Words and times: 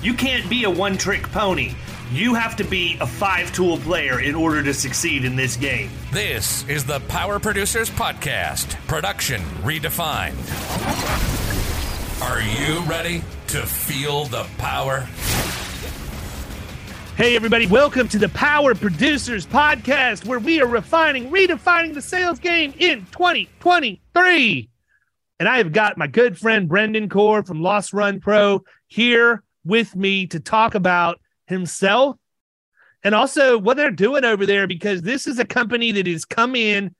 You 0.00 0.14
can't 0.14 0.48
be 0.48 0.62
a 0.62 0.70
one 0.70 0.96
trick 0.96 1.24
pony. 1.32 1.72
You 2.12 2.32
have 2.34 2.54
to 2.56 2.64
be 2.64 2.96
a 3.00 3.06
five 3.06 3.52
tool 3.52 3.78
player 3.78 4.20
in 4.20 4.36
order 4.36 4.62
to 4.62 4.72
succeed 4.72 5.24
in 5.24 5.34
this 5.34 5.56
game. 5.56 5.90
This 6.12 6.66
is 6.68 6.84
the 6.84 7.00
Power 7.08 7.40
Producers 7.40 7.90
Podcast, 7.90 8.76
production 8.86 9.40
redefined. 9.64 10.36
Are 12.22 12.40
you 12.40 12.80
ready 12.88 13.24
to 13.48 13.66
feel 13.66 14.26
the 14.26 14.44
power? 14.58 15.00
Hey, 17.16 17.34
everybody, 17.34 17.66
welcome 17.66 18.06
to 18.10 18.18
the 18.18 18.28
Power 18.28 18.76
Producers 18.76 19.48
Podcast, 19.48 20.24
where 20.24 20.38
we 20.38 20.60
are 20.60 20.68
refining, 20.68 21.28
redefining 21.28 21.94
the 21.94 22.02
sales 22.02 22.38
game 22.38 22.72
in 22.78 23.00
2023. 23.06 24.70
And 25.40 25.48
I 25.48 25.58
have 25.58 25.72
got 25.72 25.98
my 25.98 26.06
good 26.06 26.38
friend 26.38 26.68
Brendan 26.68 27.08
Core 27.08 27.42
from 27.42 27.62
Loss 27.62 27.92
Run 27.92 28.20
Pro 28.20 28.62
here 28.86 29.42
with 29.68 29.94
me 29.94 30.26
to 30.28 30.40
talk 30.40 30.74
about 30.74 31.20
himself 31.46 32.16
and 33.04 33.14
also 33.14 33.58
what 33.58 33.76
they're 33.76 33.90
doing 33.90 34.24
over 34.24 34.46
there 34.46 34.66
because 34.66 35.02
this 35.02 35.26
is 35.26 35.38
a 35.38 35.44
company 35.44 35.92
that 35.92 36.06
has 36.06 36.24
come 36.24 36.56
in 36.56 36.94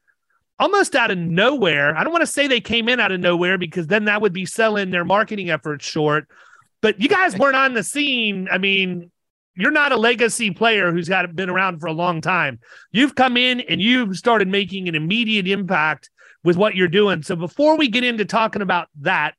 almost 0.59 0.95
out 0.95 1.11
of 1.11 1.19
nowhere. 1.19 1.97
I 1.97 2.05
don't 2.05 2.13
want 2.13 2.23
to 2.23 2.27
say 2.27 2.47
they 2.47 2.61
came 2.61 2.89
in 2.89 3.01
out 3.01 3.11
of 3.11 3.21
nowhere 3.21 3.59
because 3.59 3.87
then 3.87 4.05
that 4.05 4.21
would 4.21 4.33
be 4.33 4.47
selling 4.47 4.91
their 4.91 5.05
marketing 5.05 5.51
efforts 5.51 5.87
short. 5.87 6.29
But 6.81 7.01
you 7.01 7.09
guys 7.09 7.37
weren't 7.37 7.57
on 7.57 7.75
the 7.75 7.83
scene. 7.83 8.49
I 8.51 8.59
mean, 8.59 9.11
you're 9.55 9.73
not 9.73 9.93
a 9.93 9.97
legacy 9.97 10.53
player 10.53 10.93
who's 10.93 11.09
got 11.09 11.35
been 11.35 11.51
around 11.51 11.81
for 11.81 11.87
a 11.87 11.93
long 11.93 12.21
time. 12.21 12.61
You've 12.93 13.15
come 13.15 13.37
in 13.37 13.61
and 13.61 13.81
you've 13.81 14.17
started 14.17 14.47
making 14.47 14.89
an 14.89 14.95
immediate 14.95 15.49
impact 15.49 16.11
with 16.45 16.57
what 16.57 16.77
you're 16.77 16.87
doing. 16.87 17.23
So 17.23 17.35
before 17.35 17.77
we 17.77 17.89
get 17.89 18.05
into 18.05 18.25
talking 18.25 18.63
about 18.63 18.89
that, 19.01 19.35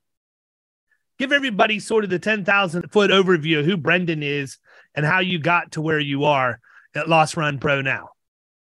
give 1.19 1.31
everybody 1.31 1.79
sort 1.79 2.03
of 2.03 2.09
the 2.09 2.19
10,000 2.19 2.91
foot 2.91 3.11
overview 3.11 3.59
of 3.59 3.65
who 3.65 3.77
Brendan 3.77 4.23
is 4.23 4.57
and 4.95 5.05
how 5.05 5.19
you 5.19 5.37
got 5.37 5.73
to 5.73 5.81
where 5.81 5.99
you 5.99 6.23
are 6.23 6.59
at 6.95 7.07
Loss 7.07 7.37
Run 7.37 7.59
Pro 7.59 7.81
now. 7.81 8.09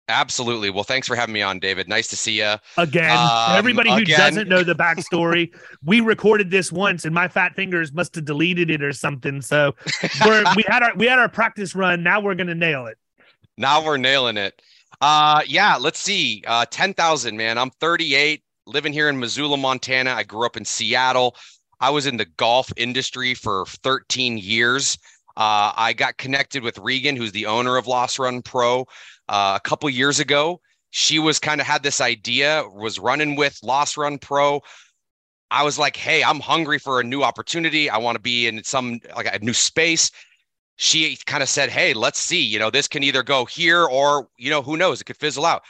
Absolutely. 0.08 0.68
Well, 0.68 0.84
thanks 0.84 1.08
for 1.08 1.16
having 1.16 1.32
me 1.32 1.40
on, 1.40 1.58
David. 1.58 1.88
Nice 1.88 2.08
to 2.08 2.16
see 2.16 2.38
you 2.38 2.56
again. 2.76 3.16
Um, 3.16 3.56
everybody 3.56 3.90
who 3.90 4.02
again. 4.02 4.18
doesn't 4.18 4.48
know 4.48 4.62
the 4.62 4.74
backstory, 4.74 5.54
we 5.84 6.00
recorded 6.00 6.50
this 6.50 6.70
once, 6.70 7.06
and 7.06 7.14
my 7.14 7.26
fat 7.26 7.54
fingers 7.54 7.90
must 7.90 8.14
have 8.16 8.26
deleted 8.26 8.70
it 8.70 8.82
or 8.82 8.92
something. 8.92 9.40
So 9.40 9.74
we 10.56 10.64
had 10.68 10.82
our 10.82 10.94
we 10.94 11.06
had 11.06 11.18
our 11.18 11.30
practice 11.30 11.74
run. 11.74 12.02
Now 12.02 12.20
we're 12.20 12.34
gonna 12.34 12.54
nail 12.54 12.86
it. 12.86 12.98
Now 13.56 13.82
we're 13.82 13.96
nailing 13.96 14.36
it. 14.36 14.60
Uh, 15.00 15.40
yeah, 15.46 15.76
let's 15.76 15.98
see. 15.98 16.42
Uh, 16.46 16.66
10,000, 16.70 17.36
man. 17.36 17.58
I'm 17.58 17.70
38, 17.70 18.42
living 18.66 18.92
here 18.92 19.08
in 19.08 19.18
Missoula, 19.18 19.56
Montana. 19.56 20.12
I 20.12 20.22
grew 20.22 20.44
up 20.46 20.56
in 20.56 20.64
Seattle. 20.64 21.34
I 21.80 21.90
was 21.90 22.06
in 22.06 22.16
the 22.16 22.26
golf 22.36 22.72
industry 22.76 23.34
for 23.34 23.66
13 23.66 24.38
years. 24.38 24.98
Uh, 25.36 25.72
I 25.76 25.92
got 25.92 26.16
connected 26.16 26.62
with 26.62 26.78
Regan, 26.78 27.16
who's 27.16 27.32
the 27.32 27.46
owner 27.46 27.76
of 27.76 27.86
Loss 27.86 28.18
Run 28.18 28.42
Pro, 28.42 28.86
uh, 29.28 29.54
a 29.56 29.60
couple 29.68 29.88
years 29.90 30.20
ago. 30.20 30.60
She 30.90 31.18
was 31.18 31.38
kind 31.38 31.60
of 31.60 31.66
had 31.66 31.82
this 31.82 32.00
idea, 32.00 32.64
was 32.72 32.98
running 32.98 33.34
with 33.34 33.58
Loss 33.62 33.96
Run 33.96 34.18
Pro. 34.18 34.60
I 35.50 35.64
was 35.64 35.78
like, 35.78 35.96
hey, 35.96 36.22
I'm 36.22 36.40
hungry 36.40 36.78
for 36.78 37.00
a 37.00 37.04
new 37.04 37.22
opportunity. 37.22 37.90
I 37.90 37.98
want 37.98 38.16
to 38.16 38.22
be 38.22 38.46
in 38.46 38.62
some 38.62 39.00
like 39.16 39.26
a 39.32 39.44
new 39.44 39.54
space 39.54 40.10
she 40.76 41.16
kind 41.26 41.42
of 41.42 41.48
said, 41.48 41.70
Hey, 41.70 41.94
let's 41.94 42.18
see, 42.18 42.42
you 42.42 42.58
know, 42.58 42.70
this 42.70 42.88
can 42.88 43.02
either 43.02 43.22
go 43.22 43.44
here 43.44 43.84
or, 43.84 44.28
you 44.36 44.50
know, 44.50 44.62
who 44.62 44.76
knows, 44.76 45.00
it 45.00 45.04
could 45.04 45.16
fizzle 45.16 45.46
out. 45.46 45.62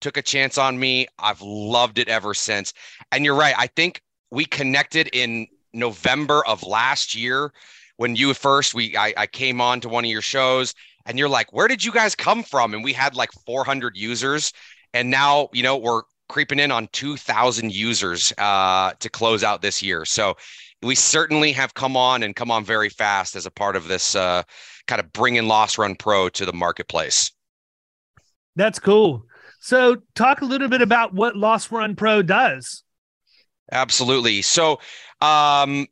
Took 0.00 0.16
a 0.16 0.22
chance 0.22 0.58
on 0.58 0.78
me. 0.78 1.06
I've 1.18 1.40
loved 1.40 1.98
it 1.98 2.08
ever 2.08 2.34
since. 2.34 2.72
And 3.10 3.24
you're 3.24 3.34
right. 3.34 3.54
I 3.58 3.66
think 3.68 4.02
we 4.30 4.44
connected 4.44 5.08
in 5.12 5.46
November 5.72 6.44
of 6.46 6.62
last 6.62 7.14
year 7.14 7.52
when 7.96 8.16
you 8.16 8.32
first 8.34 8.74
we 8.74 8.96
I, 8.96 9.12
I 9.16 9.26
came 9.26 9.60
on 9.60 9.80
to 9.80 9.88
one 9.88 10.04
of 10.04 10.10
your 10.10 10.22
shows 10.22 10.74
and 11.08 11.18
you're 11.18 11.28
like, 11.28 11.52
where 11.52 11.68
did 11.68 11.82
you 11.82 11.90
guys 11.90 12.14
come 12.14 12.42
from? 12.42 12.74
And 12.74 12.84
we 12.84 12.92
had 12.92 13.16
like 13.16 13.32
400 13.46 13.96
users. 13.96 14.52
And 14.92 15.10
now, 15.10 15.48
you 15.52 15.62
know, 15.62 15.76
we're 15.76 16.02
creeping 16.28 16.58
in 16.58 16.70
on 16.70 16.88
2,000 16.92 17.72
users 17.72 18.30
uh, 18.36 18.92
to 19.00 19.08
close 19.08 19.42
out 19.42 19.62
this 19.62 19.82
year. 19.82 20.04
So 20.04 20.36
we 20.82 20.94
certainly 20.94 21.50
have 21.52 21.72
come 21.72 21.96
on 21.96 22.22
and 22.22 22.36
come 22.36 22.50
on 22.50 22.62
very 22.62 22.90
fast 22.90 23.36
as 23.36 23.46
a 23.46 23.50
part 23.50 23.74
of 23.74 23.88
this 23.88 24.14
uh, 24.14 24.42
kind 24.86 25.00
of 25.00 25.10
bringing 25.12 25.48
Loss 25.48 25.78
Run 25.78 25.96
Pro 25.96 26.28
to 26.28 26.44
the 26.44 26.52
marketplace. 26.52 27.32
That's 28.54 28.78
cool. 28.78 29.24
So, 29.60 29.96
talk 30.14 30.40
a 30.40 30.44
little 30.44 30.68
bit 30.68 30.82
about 30.82 31.14
what 31.14 31.36
Loss 31.36 31.72
Run 31.72 31.96
Pro 31.96 32.22
does. 32.22 32.84
Absolutely. 33.72 34.42
So, 34.42 34.80
um, 35.20 35.86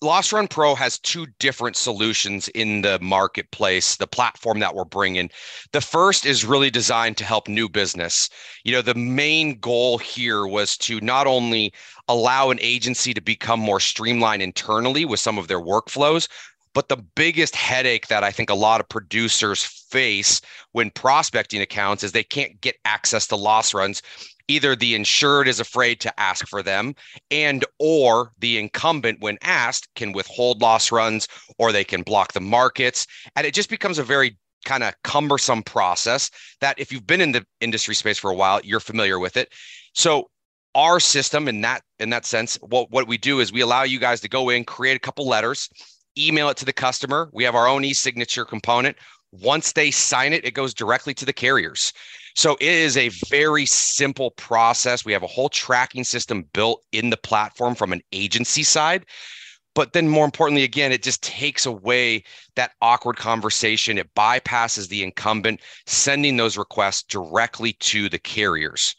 Loss 0.00 0.32
Run 0.32 0.46
Pro 0.46 0.76
has 0.76 1.00
two 1.00 1.26
different 1.40 1.74
solutions 1.74 2.46
in 2.48 2.82
the 2.82 3.00
marketplace, 3.00 3.96
the 3.96 4.06
platform 4.06 4.60
that 4.60 4.76
we're 4.76 4.84
bringing. 4.84 5.28
The 5.72 5.80
first 5.80 6.24
is 6.24 6.44
really 6.44 6.70
designed 6.70 7.16
to 7.16 7.24
help 7.24 7.48
new 7.48 7.68
business. 7.68 8.30
You 8.62 8.70
know, 8.72 8.82
the 8.82 8.94
main 8.94 9.58
goal 9.58 9.98
here 9.98 10.46
was 10.46 10.76
to 10.78 11.00
not 11.00 11.26
only 11.26 11.72
allow 12.06 12.50
an 12.50 12.60
agency 12.60 13.12
to 13.12 13.20
become 13.20 13.58
more 13.58 13.80
streamlined 13.80 14.40
internally 14.40 15.04
with 15.04 15.18
some 15.18 15.36
of 15.36 15.48
their 15.48 15.60
workflows, 15.60 16.28
but 16.74 16.88
the 16.88 16.96
biggest 16.96 17.56
headache 17.56 18.06
that 18.06 18.22
I 18.22 18.30
think 18.30 18.50
a 18.50 18.54
lot 18.54 18.80
of 18.80 18.88
producers 18.88 19.64
face 19.64 20.40
when 20.72 20.90
prospecting 20.90 21.60
accounts 21.60 22.04
is 22.04 22.12
they 22.12 22.22
can't 22.22 22.60
get 22.60 22.76
access 22.84 23.26
to 23.28 23.36
loss 23.36 23.74
runs 23.74 24.00
either 24.48 24.74
the 24.74 24.94
insured 24.94 25.46
is 25.46 25.60
afraid 25.60 26.00
to 26.00 26.20
ask 26.20 26.48
for 26.48 26.62
them 26.62 26.94
and 27.30 27.64
or 27.78 28.32
the 28.38 28.58
incumbent 28.58 29.20
when 29.20 29.38
asked 29.42 29.88
can 29.94 30.12
withhold 30.12 30.60
loss 30.60 30.90
runs 30.90 31.28
or 31.58 31.70
they 31.70 31.84
can 31.84 32.02
block 32.02 32.32
the 32.32 32.40
markets. 32.40 33.06
And 33.36 33.46
it 33.46 33.54
just 33.54 33.70
becomes 33.70 33.98
a 33.98 34.02
very 34.02 34.36
kind 34.64 34.82
of 34.82 34.94
cumbersome 35.04 35.62
process 35.62 36.30
that 36.60 36.78
if 36.78 36.90
you've 36.90 37.06
been 37.06 37.20
in 37.20 37.32
the 37.32 37.46
industry 37.60 37.94
space 37.94 38.18
for 38.18 38.30
a 38.30 38.34
while 38.34 38.60
you're 38.64 38.80
familiar 38.80 39.18
with 39.18 39.36
it. 39.36 39.52
So 39.94 40.30
our 40.74 40.98
system 40.98 41.48
in 41.48 41.60
that 41.60 41.82
in 41.98 42.10
that 42.10 42.26
sense 42.26 42.56
what, 42.56 42.90
what 42.90 43.06
we 43.06 43.16
do 43.16 43.40
is 43.40 43.52
we 43.52 43.60
allow 43.60 43.84
you 43.84 43.98
guys 43.98 44.20
to 44.20 44.28
go 44.28 44.48
in 44.50 44.64
create 44.64 44.96
a 44.96 45.00
couple 45.00 45.26
letters 45.26 45.68
email 46.18 46.48
it 46.48 46.56
to 46.56 46.64
the 46.64 46.72
customer. 46.72 47.30
We 47.32 47.44
have 47.44 47.54
our 47.54 47.68
own 47.68 47.84
e-signature 47.84 48.44
component. 48.44 48.96
Once 49.30 49.72
they 49.72 49.90
sign 49.90 50.32
it 50.32 50.44
it 50.44 50.54
goes 50.54 50.74
directly 50.74 51.14
to 51.14 51.24
the 51.24 51.32
carriers 51.32 51.92
so 52.38 52.56
it 52.60 52.68
is 52.68 52.96
a 52.96 53.08
very 53.28 53.66
simple 53.66 54.30
process. 54.30 55.04
We 55.04 55.12
have 55.12 55.24
a 55.24 55.26
whole 55.26 55.48
tracking 55.48 56.04
system 56.04 56.44
built 56.52 56.84
in 56.92 57.10
the 57.10 57.16
platform 57.16 57.74
from 57.74 57.92
an 57.92 58.00
agency 58.12 58.62
side. 58.62 59.06
But 59.74 59.92
then, 59.92 60.08
more 60.08 60.24
importantly, 60.24 60.62
again, 60.62 60.92
it 60.92 61.02
just 61.02 61.20
takes 61.20 61.66
away 61.66 62.22
that 62.54 62.74
awkward 62.80 63.16
conversation. 63.16 63.98
It 63.98 64.14
bypasses 64.14 64.88
the 64.88 65.02
incumbent, 65.02 65.62
sending 65.86 66.36
those 66.36 66.56
requests 66.56 67.02
directly 67.02 67.72
to 67.72 68.08
the 68.08 68.20
carriers. 68.20 68.94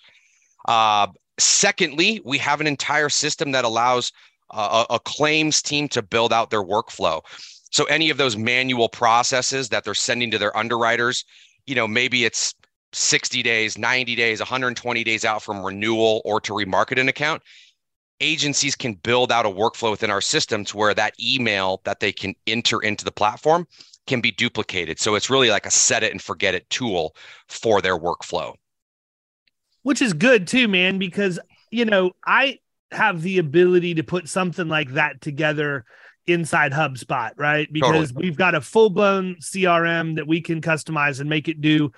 Uh, 0.67 1.07
secondly, 1.37 2.21
we 2.25 2.37
have 2.39 2.59
an 2.59 2.67
entire 2.67 3.07
system 3.07 3.51
that 3.51 3.63
allows 3.63 4.11
uh, 4.49 4.83
a 4.89 4.99
claims 4.99 5.61
team 5.61 5.87
to 5.87 6.01
build 6.01 6.33
out 6.33 6.49
their 6.49 6.63
workflow. 6.63 7.21
So 7.71 7.85
any 7.85 8.09
of 8.09 8.17
those 8.17 8.35
manual 8.35 8.89
processes 8.89 9.69
that 9.69 9.85
they're 9.85 9.93
sending 9.93 10.29
to 10.31 10.37
their 10.37 10.55
underwriters, 10.57 11.23
you 11.65 11.75
know, 11.75 11.87
maybe 11.87 12.25
it's 12.25 12.53
60 12.93 13.43
days, 13.43 13.77
90 13.77 14.15
days, 14.15 14.39
120 14.39 15.03
days 15.03 15.25
out 15.25 15.43
from 15.43 15.63
renewal 15.63 16.21
or 16.25 16.41
to 16.41 16.53
remarket 16.53 16.99
an 16.99 17.09
account, 17.09 17.41
agencies 18.19 18.75
can 18.75 18.93
build 18.93 19.31
out 19.31 19.45
a 19.45 19.49
workflow 19.49 19.91
within 19.91 20.09
our 20.09 20.21
system 20.21 20.65
to 20.65 20.77
where 20.77 20.93
that 20.93 21.13
email 21.21 21.81
that 21.85 21.99
they 21.99 22.11
can 22.11 22.35
enter 22.47 22.79
into 22.81 23.05
the 23.05 23.11
platform 23.11 23.67
can 24.07 24.21
be 24.21 24.31
duplicated. 24.31 24.99
So 24.99 25.15
it's 25.15 25.29
really 25.29 25.49
like 25.49 25.65
a 25.65 25.71
set 25.71 26.03
it 26.03 26.11
and 26.11 26.21
forget 26.21 26.55
it 26.55 26.69
tool 26.69 27.15
for 27.47 27.81
their 27.81 27.97
workflow. 27.97 28.55
Which 29.83 30.01
is 30.01 30.13
good 30.13 30.47
too, 30.47 30.67
man, 30.67 30.97
because 30.97 31.39
you 31.71 31.85
know, 31.85 32.11
I 32.25 32.59
have 32.91 33.21
the 33.21 33.37
ability 33.37 33.95
to 33.95 34.03
put 34.03 34.27
something 34.27 34.67
like 34.67 34.93
that 34.93 35.21
together 35.21 35.85
inside 36.25 36.71
HubSpot, 36.71 37.31
right? 37.37 37.71
Because 37.71 38.09
totally. 38.09 38.27
we've 38.27 38.37
got 38.37 38.55
a 38.55 38.61
full 38.61 38.89
blown 38.89 39.35
CRM 39.35 40.15
that 40.15 40.27
we 40.27 40.41
can 40.41 40.61
customize 40.61 41.19
and 41.19 41.29
make 41.29 41.47
it 41.47 41.61
do 41.61 41.91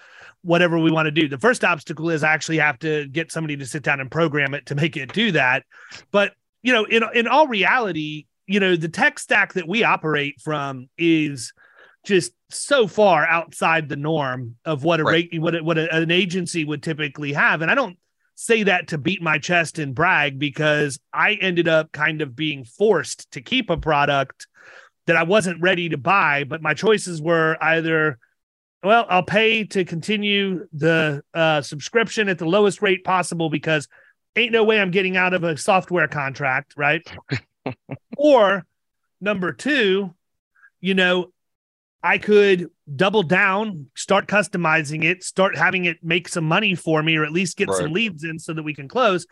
whatever 0.44 0.80
we 0.80 0.92
want 0.92 1.06
to 1.06 1.12
do. 1.12 1.28
The 1.28 1.38
first 1.38 1.64
obstacle 1.64 2.10
is 2.10 2.24
I 2.24 2.34
actually 2.34 2.58
have 2.58 2.80
to 2.80 3.08
get 3.08 3.32
somebody 3.32 3.58
to 3.58 3.66
sit 3.66 3.84
down 3.84 4.00
and 4.00 4.10
program 4.10 4.54
it 4.54 4.66
to 4.68 4.76
make 4.76 4.98
it 4.98 5.14
do 5.14 5.32
that. 5.34 5.64
But, 6.12 6.34
you 6.62 6.74
know, 6.74 6.86
in 6.86 7.04
in 7.14 7.28
all 7.28 7.48
reality, 7.48 8.26
you 8.48 8.60
know, 8.60 8.76
the 8.76 8.90
tech 8.90 9.20
stack 9.20 9.54
that 9.54 9.68
we 9.68 9.84
operate 9.84 10.42
from 10.42 10.90
is 10.98 11.54
just 12.06 12.34
so 12.50 12.88
far 12.88 13.26
outside 13.26 13.88
the 13.88 13.96
norm 13.96 14.56
of 14.66 14.84
what 14.84 15.00
a 15.00 15.04
right. 15.04 15.30
rate 15.32 15.42
what, 15.42 15.62
what 15.62 15.78
a, 15.78 15.96
an 15.96 16.12
agency 16.12 16.66
would 16.66 16.82
typically 16.82 17.34
have. 17.34 17.62
And 17.62 17.70
I 17.70 17.76
don't 17.76 17.98
say 18.36 18.64
that 18.64 18.88
to 18.88 18.98
beat 18.98 19.22
my 19.22 19.38
chest 19.38 19.78
and 19.78 19.94
brag 19.94 20.40
because 20.40 21.00
I 21.14 21.34
ended 21.34 21.68
up 21.68 21.92
kind 21.92 22.22
of 22.22 22.36
being 22.36 22.66
forced 22.66 23.32
to 23.32 23.42
keep 23.42 23.70
a 23.70 23.78
product 23.78 24.48
that 25.06 25.16
I 25.16 25.24
wasn't 25.24 25.62
ready 25.62 25.90
to 25.90 25.98
buy, 25.98 26.44
but 26.44 26.62
my 26.62 26.74
choices 26.74 27.22
were 27.22 27.58
either 27.62 28.18
well, 28.84 29.06
I'll 29.10 29.24
pay 29.24 29.64
to 29.66 29.86
continue 29.86 30.68
the 30.74 31.24
uh, 31.34 31.62
subscription 31.62 32.30
at 32.30 32.38
the 32.38 32.46
lowest 32.46 32.82
rate 32.82 33.04
possible 33.04 33.50
because 33.50 33.88
ain't 34.36 34.52
no 34.52 34.64
way 34.64 34.80
I'm 34.80 34.92
getting 34.92 35.18
out 35.18 35.34
of 35.34 35.44
a 35.44 35.58
software 35.58 36.08
contract, 36.08 36.74
right? 36.78 37.02
or 38.18 38.66
number 39.20 39.54
two, 39.54 40.14
you 40.80 40.96
know, 40.96 41.32
I 42.04 42.18
could 42.18 42.70
double 42.96 43.24
down, 43.24 43.88
start 43.96 44.28
customizing 44.28 45.04
it, 45.04 45.24
start 45.24 45.56
having 45.56 45.86
it 45.86 46.04
make 46.04 46.28
some 46.28 46.46
money 46.46 46.74
for 46.74 47.04
me, 47.04 47.16
or 47.16 47.24
at 47.24 47.32
least 47.32 47.58
get 47.58 47.70
right. 47.70 47.78
some 47.78 47.94
leads 47.94 48.24
in 48.24 48.40
so 48.40 48.54
that 48.54 48.64
we 48.64 48.74
can 48.74 48.88
close. 48.88 49.28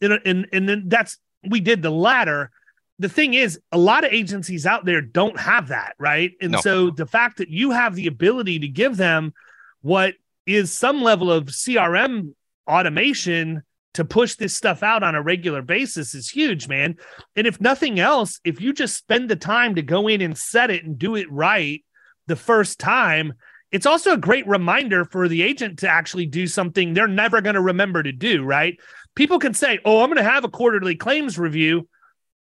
And, 0.00 0.18
and 0.24 0.46
and 0.52 0.68
then 0.68 0.84
that's 0.86 1.18
we 1.48 1.60
did 1.60 1.82
the 1.82 1.90
latter. 1.90 2.50
The 2.98 3.08
thing 3.08 3.34
is, 3.34 3.58
a 3.72 3.78
lot 3.78 4.04
of 4.04 4.12
agencies 4.12 4.66
out 4.66 4.84
there 4.84 5.00
don't 5.00 5.38
have 5.38 5.68
that, 5.68 5.94
right? 5.98 6.32
And 6.40 6.52
no. 6.52 6.60
so 6.60 6.90
the 6.90 7.06
fact 7.06 7.38
that 7.38 7.48
you 7.48 7.72
have 7.72 7.94
the 7.94 8.06
ability 8.06 8.60
to 8.60 8.68
give 8.68 8.96
them 8.96 9.34
what 9.82 10.14
is 10.46 10.72
some 10.72 11.02
level 11.02 11.32
of 11.32 11.46
CRM 11.46 12.34
automation 12.68 13.62
to 13.94 14.04
push 14.04 14.34
this 14.34 14.54
stuff 14.54 14.82
out 14.82 15.02
on 15.02 15.14
a 15.14 15.22
regular 15.22 15.62
basis 15.62 16.14
is 16.14 16.28
huge, 16.28 16.68
man. 16.68 16.96
And 17.36 17.46
if 17.46 17.60
nothing 17.60 17.98
else, 18.00 18.40
if 18.44 18.60
you 18.60 18.72
just 18.72 18.96
spend 18.96 19.30
the 19.30 19.36
time 19.36 19.76
to 19.76 19.82
go 19.82 20.08
in 20.08 20.20
and 20.20 20.36
set 20.36 20.70
it 20.70 20.84
and 20.84 20.98
do 20.98 21.16
it 21.16 21.30
right 21.30 21.84
the 22.26 22.36
first 22.36 22.78
time, 22.78 23.34
it's 23.70 23.86
also 23.86 24.12
a 24.12 24.18
great 24.18 24.46
reminder 24.46 25.04
for 25.04 25.28
the 25.28 25.42
agent 25.42 25.80
to 25.80 25.88
actually 25.88 26.26
do 26.26 26.46
something 26.46 26.92
they're 26.92 27.08
never 27.08 27.40
going 27.40 27.54
to 27.54 27.60
remember 27.60 28.02
to 28.02 28.12
do, 28.12 28.44
right? 28.44 28.78
People 29.14 29.38
can 29.38 29.54
say, 29.54 29.78
Oh, 29.84 30.02
I'm 30.02 30.08
going 30.08 30.16
to 30.24 30.30
have 30.30 30.44
a 30.44 30.48
quarterly 30.48 30.96
claims 30.96 31.38
review. 31.38 31.88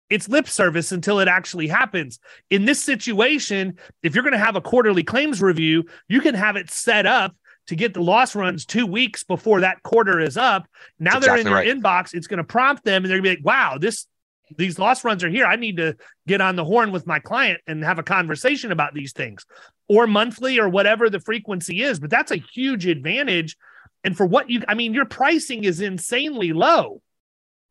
It's 0.08 0.28
lip 0.28 0.48
service 0.48 0.92
until 0.92 1.18
it 1.20 1.28
actually 1.28 1.66
happens. 1.66 2.18
In 2.50 2.64
this 2.64 2.82
situation, 2.82 3.78
if 4.02 4.14
you're 4.14 4.22
going 4.22 4.32
to 4.32 4.38
have 4.38 4.56
a 4.56 4.60
quarterly 4.60 5.02
claims 5.02 5.42
review, 5.42 5.84
you 6.08 6.20
can 6.20 6.34
have 6.34 6.56
it 6.56 6.70
set 6.70 7.06
up 7.06 7.34
to 7.66 7.74
get 7.74 7.94
the 7.94 8.02
loss 8.02 8.36
runs 8.36 8.64
two 8.64 8.86
weeks 8.86 9.24
before 9.24 9.60
that 9.60 9.82
quarter 9.82 10.20
is 10.20 10.36
up. 10.36 10.68
Now 10.98 11.12
That's 11.14 11.26
they're 11.26 11.36
exactly 11.36 11.40
in 11.40 11.66
your 11.66 11.82
right. 11.82 12.04
inbox. 12.04 12.14
It's 12.14 12.28
going 12.28 12.38
to 12.38 12.44
prompt 12.44 12.84
them 12.84 13.02
and 13.02 13.10
they're 13.10 13.20
going 13.20 13.34
to 13.34 13.42
be 13.42 13.42
like, 13.42 13.46
wow, 13.46 13.78
this 13.78 14.06
these 14.56 14.78
loss 14.78 15.02
runs 15.02 15.24
are 15.24 15.28
here. 15.28 15.44
I 15.44 15.56
need 15.56 15.78
to 15.78 15.96
get 16.28 16.40
on 16.40 16.54
the 16.54 16.64
horn 16.64 16.92
with 16.92 17.04
my 17.04 17.18
client 17.18 17.60
and 17.66 17.82
have 17.82 17.98
a 17.98 18.04
conversation 18.04 18.70
about 18.70 18.94
these 18.94 19.12
things 19.12 19.44
or 19.88 20.06
monthly 20.06 20.60
or 20.60 20.68
whatever 20.68 21.10
the 21.10 21.18
frequency 21.18 21.82
is. 21.82 21.98
But 21.98 22.10
that's 22.10 22.30
a 22.30 22.36
huge 22.36 22.86
advantage. 22.86 23.56
And 24.04 24.16
for 24.16 24.24
what 24.24 24.48
you, 24.48 24.62
I 24.68 24.74
mean, 24.74 24.94
your 24.94 25.04
pricing 25.04 25.64
is 25.64 25.80
insanely 25.80 26.52
low 26.52 27.02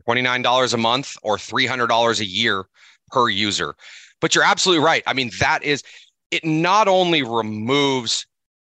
$29 0.08 0.74
a 0.74 0.78
month 0.78 1.16
or 1.24 1.38
$300 1.38 2.20
a 2.20 2.26
year 2.26 2.66
per 3.12 3.30
user. 3.30 3.76
But 4.22 4.36
you're 4.36 4.44
absolutely 4.44 4.84
right. 4.84 5.04
I 5.06 5.14
mean, 5.14 5.32
that 5.40 5.64
is, 5.64 5.84
it 6.32 6.44
not 6.44 6.88
only 6.88 7.24
removes 7.24 8.26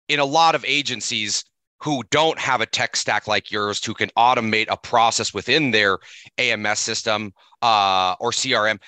in 0.08 0.20
a 0.20 0.25
lot 0.25 0.55
of 0.55 0.64
agencies 0.64 1.44
who 1.81 2.02
don't 2.11 2.38
have 2.38 2.61
a 2.61 2.67
tech 2.67 2.96
stack 2.96 3.29
like 3.29 3.50
yours 3.50 3.85
who 3.85 3.94
can 3.94 4.11
automate 4.17 4.67
a 4.69 4.76
process 4.76 5.32
within 5.32 5.70
their 5.70 5.99
AMS 6.38 6.79
system 6.79 7.32
uh, 7.62 8.14
or 8.20 8.31
CRM. 8.31 8.81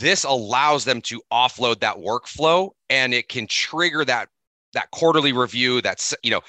This 0.00 0.24
allows 0.24 0.84
them 0.84 1.00
to 1.02 1.22
offload 1.32 1.80
that 1.80 1.96
workflow 1.96 2.70
and 2.90 3.14
it 3.14 3.28
can 3.28 3.46
trigger 3.46 4.04
that 4.04 4.28
that 4.72 4.90
quarterly 4.90 5.32
review 5.32 5.80
that's 5.80 6.14
you 6.22 6.30
know 6.30 6.40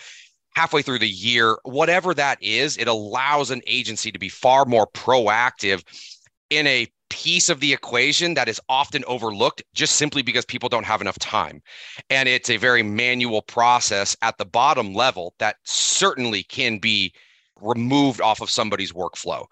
halfway 0.58 0.82
through 0.82 1.00
the 1.00 1.08
year 1.08 1.58
whatever 1.64 2.14
that 2.14 2.42
is 2.42 2.78
it 2.78 2.88
allows 2.88 3.52
an 3.52 3.62
agency 3.68 4.12
to 4.12 4.20
be 4.20 4.30
far 4.30 4.66
more 4.66 4.88
proactive 4.88 5.84
in 6.50 6.66
a 6.66 6.88
piece 7.10 7.50
of 7.50 7.60
the 7.60 7.74
equation 7.74 8.34
that 8.34 8.50
is 8.50 8.60
often 8.70 9.04
overlooked 9.06 9.64
just 9.74 9.96
simply 9.96 10.22
because 10.22 10.46
people 10.46 10.70
don't 10.70 10.86
have 10.86 11.02
enough 11.02 11.20
time. 11.20 11.62
And 12.10 12.28
it's 12.28 12.50
a 12.50 12.58
very 12.58 12.84
manual 12.84 13.42
process 13.42 14.16
at 14.22 14.38
the 14.38 14.46
bottom 14.46 14.94
level 14.94 15.34
that 15.40 15.58
certainly 15.64 16.44
can 16.44 16.80
be 16.80 17.14
removed 17.62 18.22
off 18.22 18.42
of 18.42 18.50
somebody's 18.50 18.94
workflow. 18.94 19.46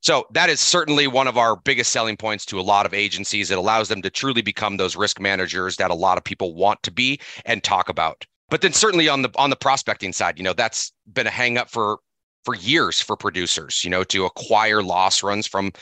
So 0.00 0.26
that 0.32 0.50
is 0.50 0.60
certainly 0.60 1.06
one 1.06 1.28
of 1.28 1.38
our 1.38 1.56
biggest 1.56 1.92
selling 1.92 2.16
points 2.16 2.44
to 2.46 2.58
a 2.58 2.62
lot 2.62 2.86
of 2.86 2.94
agencies. 2.94 3.50
It 3.50 3.58
allows 3.58 3.88
them 3.88 4.02
to 4.02 4.10
truly 4.10 4.42
become 4.42 4.76
those 4.76 4.96
risk 4.96 5.20
managers 5.20 5.76
that 5.76 5.92
a 5.92 5.94
lot 5.94 6.18
of 6.18 6.24
people 6.24 6.54
want 6.54 6.82
to 6.82 6.90
be 6.90 7.20
and 7.44 7.62
talk 7.62 7.88
about. 7.88 8.26
But 8.52 8.60
then 8.60 8.74
certainly 8.74 9.08
on 9.08 9.22
the 9.22 9.30
on 9.36 9.48
the 9.48 9.56
prospecting 9.56 10.12
side, 10.12 10.36
you 10.36 10.44
know, 10.44 10.52
that's 10.52 10.92
been 11.10 11.26
a 11.26 11.30
hang 11.30 11.56
up 11.56 11.70
for 11.70 12.00
for 12.44 12.54
years 12.54 13.00
for 13.00 13.16
producers, 13.16 13.82
you 13.82 13.88
know, 13.88 14.04
to 14.04 14.26
acquire 14.26 14.82
loss 14.82 15.22
runs 15.22 15.46
from 15.46 15.72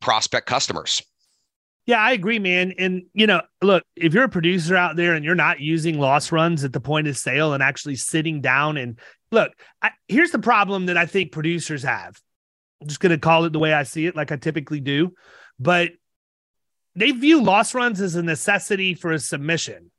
prospect 0.00 0.46
customers. 0.46 1.02
Yeah, 1.84 1.98
I 1.98 2.12
agree, 2.12 2.38
man. 2.38 2.72
And 2.78 3.02
you 3.12 3.26
know, 3.26 3.42
look, 3.60 3.84
if 3.96 4.14
you're 4.14 4.24
a 4.24 4.30
producer 4.30 4.76
out 4.76 4.96
there 4.96 5.12
and 5.12 5.22
you're 5.26 5.34
not 5.34 5.60
using 5.60 5.98
loss 5.98 6.32
runs 6.32 6.64
at 6.64 6.72
the 6.72 6.80
point 6.80 7.06
of 7.06 7.18
sale 7.18 7.52
and 7.52 7.62
actually 7.62 7.96
sitting 7.96 8.40
down 8.40 8.78
and 8.78 8.98
look, 9.30 9.52
I, 9.82 9.90
here's 10.08 10.30
the 10.30 10.38
problem 10.38 10.86
that 10.86 10.96
I 10.96 11.04
think 11.04 11.32
producers 11.32 11.82
have. 11.82 12.18
I'm 12.80 12.88
just 12.88 13.00
going 13.00 13.12
to 13.12 13.18
call 13.18 13.44
it 13.44 13.52
the 13.52 13.58
way 13.58 13.74
I 13.74 13.82
see 13.82 14.06
it, 14.06 14.16
like 14.16 14.32
I 14.32 14.36
typically 14.36 14.80
do, 14.80 15.12
but 15.58 15.90
they 16.94 17.10
view 17.10 17.42
loss 17.42 17.74
runs 17.74 18.00
as 18.00 18.14
a 18.14 18.22
necessity 18.22 18.94
for 18.94 19.12
a 19.12 19.18
submission. 19.18 19.90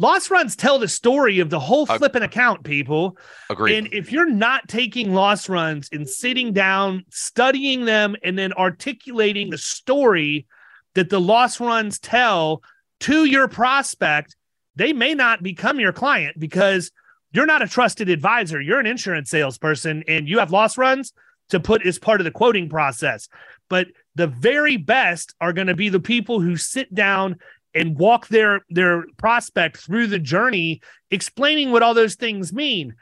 Loss 0.00 0.30
runs 0.30 0.54
tell 0.54 0.78
the 0.78 0.86
story 0.86 1.40
of 1.40 1.50
the 1.50 1.58
whole 1.58 1.84
flipping 1.84 2.22
account, 2.22 2.62
people. 2.62 3.18
Agreed. 3.50 3.76
And 3.76 3.92
if 3.92 4.12
you're 4.12 4.30
not 4.30 4.68
taking 4.68 5.12
loss 5.12 5.48
runs 5.48 5.88
and 5.90 6.08
sitting 6.08 6.52
down, 6.52 7.04
studying 7.10 7.84
them, 7.84 8.14
and 8.22 8.38
then 8.38 8.52
articulating 8.52 9.50
the 9.50 9.58
story 9.58 10.46
that 10.94 11.10
the 11.10 11.20
loss 11.20 11.58
runs 11.58 11.98
tell 11.98 12.62
to 13.00 13.24
your 13.24 13.48
prospect, 13.48 14.36
they 14.76 14.92
may 14.92 15.14
not 15.14 15.42
become 15.42 15.80
your 15.80 15.92
client 15.92 16.38
because 16.38 16.92
you're 17.32 17.46
not 17.46 17.62
a 17.62 17.68
trusted 17.68 18.08
advisor. 18.08 18.60
You're 18.60 18.80
an 18.80 18.86
insurance 18.86 19.30
salesperson 19.30 20.04
and 20.06 20.28
you 20.28 20.38
have 20.38 20.52
loss 20.52 20.78
runs 20.78 21.12
to 21.50 21.58
put 21.58 21.84
as 21.84 21.98
part 21.98 22.20
of 22.20 22.24
the 22.24 22.30
quoting 22.30 22.68
process. 22.68 23.28
But 23.68 23.88
the 24.14 24.26
very 24.26 24.76
best 24.76 25.34
are 25.40 25.52
going 25.52 25.66
to 25.66 25.74
be 25.74 25.88
the 25.88 26.00
people 26.00 26.40
who 26.40 26.56
sit 26.56 26.94
down 26.94 27.36
and 27.78 27.98
walk 27.98 28.28
their 28.28 28.60
their 28.70 29.04
prospect 29.16 29.78
through 29.78 30.08
the 30.08 30.18
journey 30.18 30.80
explaining 31.10 31.70
what 31.70 31.82
all 31.82 31.94
those 31.94 32.14
things 32.14 32.52
mean. 32.52 32.94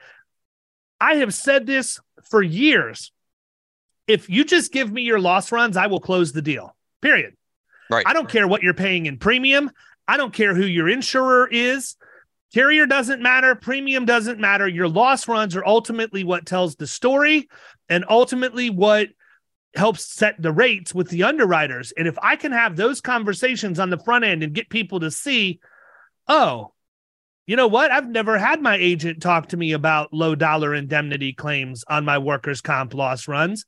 I 1.01 1.17
have 1.17 1.35
said 1.35 1.67
this 1.67 2.01
for 2.31 2.43
years. 2.43 3.13
If 4.07 4.29
you 4.31 4.45
just 4.45 4.73
give 4.73 4.93
me 4.93 5.03
your 5.03 5.19
loss 5.19 5.51
runs 5.51 5.77
i 5.77 5.89
will 5.89 6.01
close 6.01 6.33
the 6.33 6.43
deal 6.43 6.77
period. 7.03 7.35
Right. 7.91 8.05
I 8.07 8.13
don't 8.13 8.29
care 8.29 8.49
what 8.49 8.63
you're 8.63 8.75
paying 8.75 9.07
in 9.07 9.19
premium. 9.19 9.71
I 10.09 10.17
don't 10.17 10.33
care 10.33 10.55
who 10.55 10.65
your 10.65 10.89
insurer 10.89 11.49
is. 11.51 11.97
Carrier 12.55 12.87
doesn't 12.87 13.23
matter. 13.23 13.55
Premium 13.55 14.05
doesn't 14.05 14.41
matter. 14.41 14.67
Your 14.67 14.89
loss 14.89 15.29
runs 15.29 15.57
are 15.57 15.65
ultimately 15.65 16.25
what 16.25 16.47
tells 16.47 16.77
the 16.77 16.87
story 16.87 17.49
and 17.89 18.05
ultimately 18.09 18.71
what 18.71 19.09
helps 19.75 20.05
set 20.05 20.41
the 20.41 20.53
rates 20.53 20.95
with 20.95 21.11
the 21.11 21.25
underwriters. 21.25 21.93
And 21.97 22.09
if 22.09 22.19
I 22.23 22.37
can 22.37 22.53
have 22.53 22.77
those 22.77 23.01
conversations 23.01 23.79
on 23.79 23.91
the 23.91 23.99
front 23.99 24.25
end 24.25 24.43
and 24.43 24.55
get 24.55 24.71
people 24.71 25.01
to 25.01 25.11
see, 25.11 25.61
oh, 26.29 26.73
you 27.47 27.57
know 27.57 27.69
what? 27.69 27.91
I've 27.91 28.09
never 28.09 28.39
had 28.39 28.61
my 28.61 28.77
agent 28.77 29.23
talk 29.23 29.49
to 29.49 29.57
me 29.57 29.73
about 29.73 30.13
low 30.13 30.35
dollar 30.35 30.75
indemnity 30.75 31.33
claims 31.33 31.85
on 31.89 32.05
my 32.05 32.19
workers' 32.19 32.61
comp 32.61 32.95
loss 32.95 33.29
runs. 33.29 33.65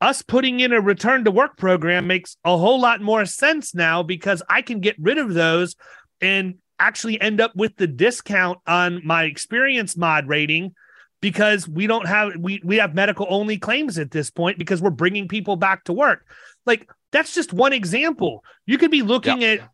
Us 0.00 0.22
putting 0.22 0.60
in 0.60 0.72
a 0.72 0.80
return 0.80 1.24
to 1.24 1.32
work 1.32 1.56
program 1.56 2.06
makes 2.06 2.36
a 2.44 2.56
whole 2.56 2.80
lot 2.80 3.00
more 3.00 3.26
sense 3.26 3.74
now 3.74 4.04
because 4.04 4.42
I 4.48 4.62
can 4.62 4.78
get 4.78 4.94
rid 5.00 5.18
of 5.18 5.34
those 5.34 5.74
and 6.20 6.58
actually 6.78 7.20
end 7.20 7.40
up 7.40 7.56
with 7.56 7.76
the 7.76 7.88
discount 7.88 8.58
on 8.66 9.04
my 9.04 9.24
experience 9.24 9.96
mod 9.96 10.28
rating 10.28 10.74
because 11.22 11.66
we 11.66 11.86
don't 11.86 12.06
have 12.06 12.32
we 12.38 12.60
we 12.62 12.76
have 12.76 12.94
medical 12.94 13.26
only 13.30 13.56
claims 13.56 13.98
at 13.98 14.10
this 14.10 14.30
point 14.30 14.58
because 14.58 14.82
we're 14.82 14.90
bringing 14.90 15.28
people 15.28 15.56
back 15.56 15.84
to 15.84 15.94
work. 15.94 16.26
Like 16.66 16.90
that's 17.12 17.34
just 17.34 17.54
one 17.54 17.72
example. 17.72 18.44
You 18.66 18.76
could 18.76 18.90
be 18.90 19.00
looking 19.00 19.40
yep. 19.40 19.60
at 19.60 19.68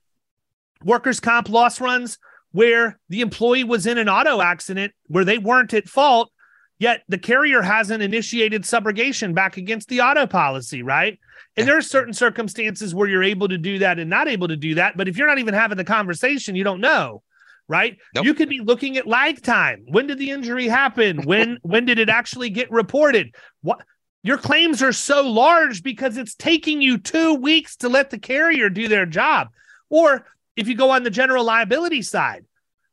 workers 0.84 1.18
comp 1.18 1.48
loss 1.48 1.80
runs 1.80 2.18
where 2.52 3.00
the 3.08 3.22
employee 3.22 3.64
was 3.64 3.86
in 3.86 3.98
an 3.98 4.08
auto 4.08 4.40
accident 4.40 4.92
where 5.06 5.24
they 5.24 5.38
weren't 5.38 5.74
at 5.74 5.88
fault 5.88 6.30
yet 6.78 7.02
the 7.08 7.18
carrier 7.18 7.60
hasn't 7.60 8.02
initiated 8.02 8.62
subrogation 8.62 9.34
back 9.34 9.56
against 9.56 9.88
the 9.88 10.00
auto 10.00 10.26
policy, 10.26 10.82
right? 10.82 11.18
And 11.56 11.66
there 11.66 11.76
are 11.76 11.82
certain 11.82 12.14
circumstances 12.14 12.94
where 12.94 13.08
you're 13.08 13.24
able 13.24 13.48
to 13.48 13.58
do 13.58 13.80
that 13.80 13.98
and 13.98 14.08
not 14.08 14.28
able 14.28 14.48
to 14.48 14.56
do 14.56 14.76
that. 14.76 14.96
But 14.96 15.08
if 15.08 15.16
you're 15.16 15.26
not 15.26 15.40
even 15.40 15.54
having 15.54 15.76
the 15.76 15.84
conversation, 15.84 16.54
you 16.54 16.62
don't 16.62 16.80
know, 16.80 17.22
right? 17.68 17.98
Nope. 18.14 18.24
You 18.24 18.34
could 18.34 18.48
be 18.48 18.60
looking 18.60 18.96
at 18.96 19.06
lag 19.06 19.42
time. 19.42 19.84
When 19.88 20.06
did 20.06 20.18
the 20.18 20.30
injury 20.30 20.66
happen? 20.66 21.22
When 21.22 21.58
when 21.62 21.84
did 21.84 21.98
it 21.98 22.08
actually 22.08 22.50
get 22.50 22.70
reported? 22.70 23.34
What 23.62 23.82
your 24.22 24.38
claims 24.38 24.82
are 24.82 24.92
so 24.92 25.28
large 25.28 25.82
because 25.82 26.16
it's 26.16 26.34
taking 26.34 26.82
you 26.82 26.98
two 26.98 27.34
weeks 27.34 27.76
to 27.76 27.88
let 27.88 28.10
the 28.10 28.18
carrier 28.18 28.68
do 28.68 28.88
their 28.88 29.06
job. 29.06 29.48
Or 29.90 30.26
if 30.56 30.66
you 30.68 30.74
go 30.74 30.90
on 30.90 31.04
the 31.04 31.10
general 31.10 31.44
liability 31.44 32.02
side, 32.02 32.44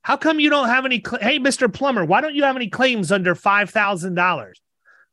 how 0.02 0.18
come 0.18 0.40
you 0.40 0.52
don't 0.52 0.68
have 0.68 0.86
any? 0.86 1.02
Cl- 1.06 1.22
hey, 1.22 1.40
Mr. 1.40 1.72
Plumber, 1.74 2.06
why 2.06 2.22
don't 2.22 2.36
you 2.36 2.44
have 2.44 2.56
any 2.56 2.70
claims 2.70 3.12
under 3.12 3.34
five 3.34 3.72
thousand 3.72 4.14
dollars? 4.14 4.62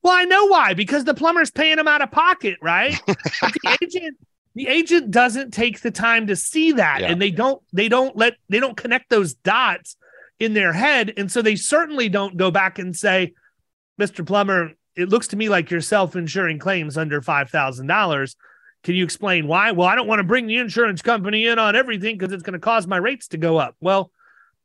Well, 0.02 0.12
I 0.12 0.24
know 0.24 0.46
why 0.46 0.74
because 0.74 1.04
the 1.04 1.14
plumber's 1.14 1.50
paying 1.50 1.76
them 1.76 1.88
out 1.88 2.02
of 2.02 2.10
pocket, 2.10 2.58
right? 2.60 3.00
the 3.06 3.78
agent, 3.80 4.18
the 4.54 4.68
agent 4.68 5.10
doesn't 5.10 5.52
take 5.52 5.80
the 5.80 5.90
time 5.90 6.26
to 6.26 6.36
see 6.36 6.72
that, 6.72 7.00
yeah. 7.00 7.10
and 7.10 7.20
they 7.20 7.30
don't, 7.30 7.62
they 7.72 7.88
don't 7.88 8.16
let, 8.16 8.34
they 8.48 8.60
don't 8.60 8.76
connect 8.76 9.10
those 9.10 9.34
dots 9.34 9.96
in 10.38 10.54
their 10.54 10.72
head, 10.72 11.12
and 11.16 11.30
so 11.30 11.42
they 11.42 11.56
certainly 11.56 12.08
don't 12.08 12.36
go 12.36 12.50
back 12.50 12.78
and 12.78 12.96
say, 12.96 13.32
Mr. 14.00 14.26
Plumber, 14.26 14.72
it 14.96 15.08
looks 15.08 15.28
to 15.28 15.36
me 15.36 15.48
like 15.48 15.70
you're 15.70 15.80
self-insuring 15.80 16.58
claims 16.58 16.98
under 16.98 17.22
five 17.22 17.50
thousand 17.50 17.86
dollars. 17.86 18.36
Can 18.82 18.94
you 18.94 19.04
explain 19.04 19.46
why? 19.46 19.70
Well, 19.70 19.86
I 19.86 19.94
don't 19.94 20.08
want 20.08 20.18
to 20.18 20.24
bring 20.24 20.46
the 20.46 20.58
insurance 20.58 21.02
company 21.02 21.46
in 21.46 21.58
on 21.58 21.76
everything 21.76 22.18
because 22.18 22.32
it's 22.32 22.42
going 22.42 22.54
to 22.54 22.58
cause 22.58 22.86
my 22.86 22.96
rates 22.96 23.28
to 23.28 23.38
go 23.38 23.56
up. 23.56 23.76
Well, 23.80 24.10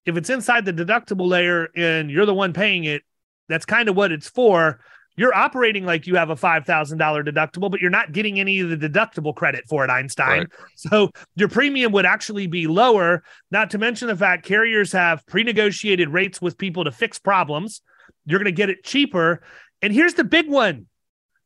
if 0.06 0.18
it's 0.18 0.30
inside 0.30 0.66
the 0.66 0.74
deductible 0.74 1.28
layer 1.28 1.70
and 1.76 2.10
you're 2.10 2.26
the 2.26 2.34
one 2.34 2.54
paying 2.54 2.86
it, 2.86 3.04
that's 3.48 3.66
kind 3.66 3.90
of 3.90 3.96
what 3.96 4.12
it's 4.12 4.28
for. 4.28 4.80
You're 5.18 5.36
operating 5.36 5.84
like 5.84 6.06
you 6.06 6.16
have 6.16 6.30
a 6.30 6.36
$5,000 6.36 6.66
deductible, 6.98 7.72
but 7.72 7.82
you're 7.82 7.90
not 7.90 8.12
getting 8.12 8.40
any 8.40 8.60
of 8.60 8.70
the 8.70 8.78
deductible 8.78 9.36
credit 9.36 9.66
for 9.68 9.84
it, 9.84 9.90
Einstein. 9.90 10.40
Right. 10.42 10.48
So 10.76 11.10
your 11.36 11.50
premium 11.50 11.92
would 11.92 12.06
actually 12.06 12.46
be 12.46 12.68
lower, 12.68 13.24
not 13.50 13.72
to 13.72 13.80
mention 13.80 14.08
the 14.08 14.16
fact 14.16 14.46
carriers 14.46 14.92
have 14.92 15.26
pre 15.26 15.44
negotiated 15.44 16.10
rates 16.10 16.40
with 16.40 16.58
people 16.58 16.84
to 16.84 16.92
fix 16.92 17.18
problems. 17.18 17.82
You're 18.26 18.40
going 18.40 18.46
to 18.46 18.52
get 18.52 18.70
it 18.70 18.84
cheaper. 18.84 19.42
And 19.82 19.92
here's 19.92 20.14
the 20.14 20.24
big 20.24 20.50
one 20.50 20.86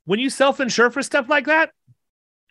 when 0.05 0.19
you 0.19 0.29
self 0.29 0.59
insure 0.59 0.91
for 0.91 1.01
stuff 1.01 1.29
like 1.29 1.45
that, 1.45 1.71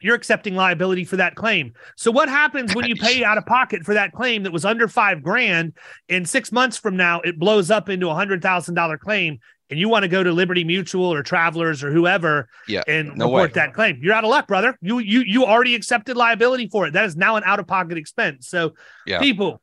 you're 0.01 0.15
accepting 0.15 0.55
liability 0.55 1.05
for 1.05 1.17
that 1.17 1.35
claim. 1.35 1.73
So 1.97 2.11
what 2.11 2.29
happens 2.29 2.75
when 2.75 2.87
you 2.87 2.97
pay 2.97 3.23
out 3.23 3.39
of 3.39 3.47
pocket 3.47 3.85
for 3.85 3.95
that 3.95 4.13
claim 4.13 4.43
that 4.45 4.53
was 4.53 4.65
under 4.65 4.89
five 4.89 5.23
grand 5.23 5.75
and 6.09 6.29
six 6.29 6.51
months 6.51 6.77
from 6.77 6.97
now 6.97 7.21
it 7.21 7.39
blows 7.39 7.71
up 7.71 7.89
into 7.89 8.09
a 8.09 8.15
hundred 8.15 8.43
thousand 8.43 8.75
dollar 8.75 8.99
claim 8.99 9.39
and 9.71 9.79
you 9.79 9.89
want 9.89 10.03
to 10.03 10.09
go 10.09 10.23
to 10.23 10.33
Liberty 10.33 10.65
Mutual 10.65 11.13
or 11.13 11.23
Travelers 11.23 11.85
or 11.85 11.93
whoever 11.93 12.49
yeah, 12.67 12.83
and 12.89 13.17
no 13.17 13.27
report 13.27 13.51
way. 13.51 13.55
that 13.55 13.73
claim. 13.73 14.01
You're 14.03 14.15
out 14.15 14.25
of 14.25 14.31
luck, 14.31 14.49
brother. 14.49 14.77
You 14.83 14.99
you 14.99 15.21
you 15.21 15.45
already 15.47 15.75
accepted 15.75 16.17
liability 16.17 16.69
for 16.69 16.87
it. 16.87 16.93
That 16.93 17.05
is 17.05 17.17
now 17.17 17.37
an 17.37 17.45
out 17.47 17.61
of 17.61 17.67
pocket 17.67 17.97
expense. 17.97 18.49
So 18.49 18.75
yeah. 19.07 19.21
people, 19.21 19.63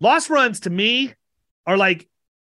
loss 0.00 0.30
runs 0.30 0.60
to 0.60 0.70
me 0.70 1.12
are 1.66 1.76
like 1.76 2.08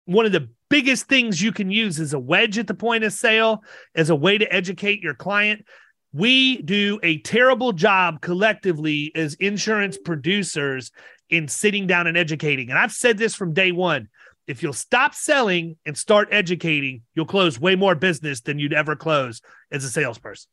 one 0.05 0.27
of 0.27 0.33
the 0.33 0.49
biggest 0.69 1.07
things 1.07 1.41
you 1.41 1.53
can 1.53 1.71
use 1.71 2.01
as 2.01 2.13
a 2.13 2.19
wedge 2.19 2.59
at 2.59 2.67
the 2.67 2.75
point 2.75 3.05
of 3.05 3.13
sale, 3.13 3.63
as 3.95 4.11
a 4.11 4.17
way 4.17 4.39
to 4.39 4.53
educate 4.53 5.01
your 5.01 5.15
client 5.15 5.65
we 6.13 6.63
do 6.63 6.99
a 7.03 7.19
terrible 7.19 7.73
job 7.73 8.21
collectively 8.21 9.13
as 9.15 9.35
insurance 9.35 9.97
producers 9.97 10.91
in 11.29 11.47
sitting 11.49 11.87
down 11.87 12.07
and 12.07 12.17
educating. 12.17 12.71
And 12.71 12.79
I've 12.79 12.93
said 12.93 13.19
this 13.19 13.35
from 13.35 13.55
day 13.55 13.73
one. 13.73 14.09
If 14.47 14.63
you'll 14.63 14.73
stop 14.73 15.15
selling 15.15 15.77
and 15.87 15.97
start 15.97 16.29
educating, 16.33 17.03
you'll 17.15 17.27
close 17.27 17.61
way 17.61 17.77
more 17.77 17.95
business 17.95 18.41
than 18.41 18.59
you'd 18.59 18.73
ever 18.73 18.97
close 18.97 19.41
as 19.71 19.85
a 19.85 19.91
salesperson. 19.91 20.51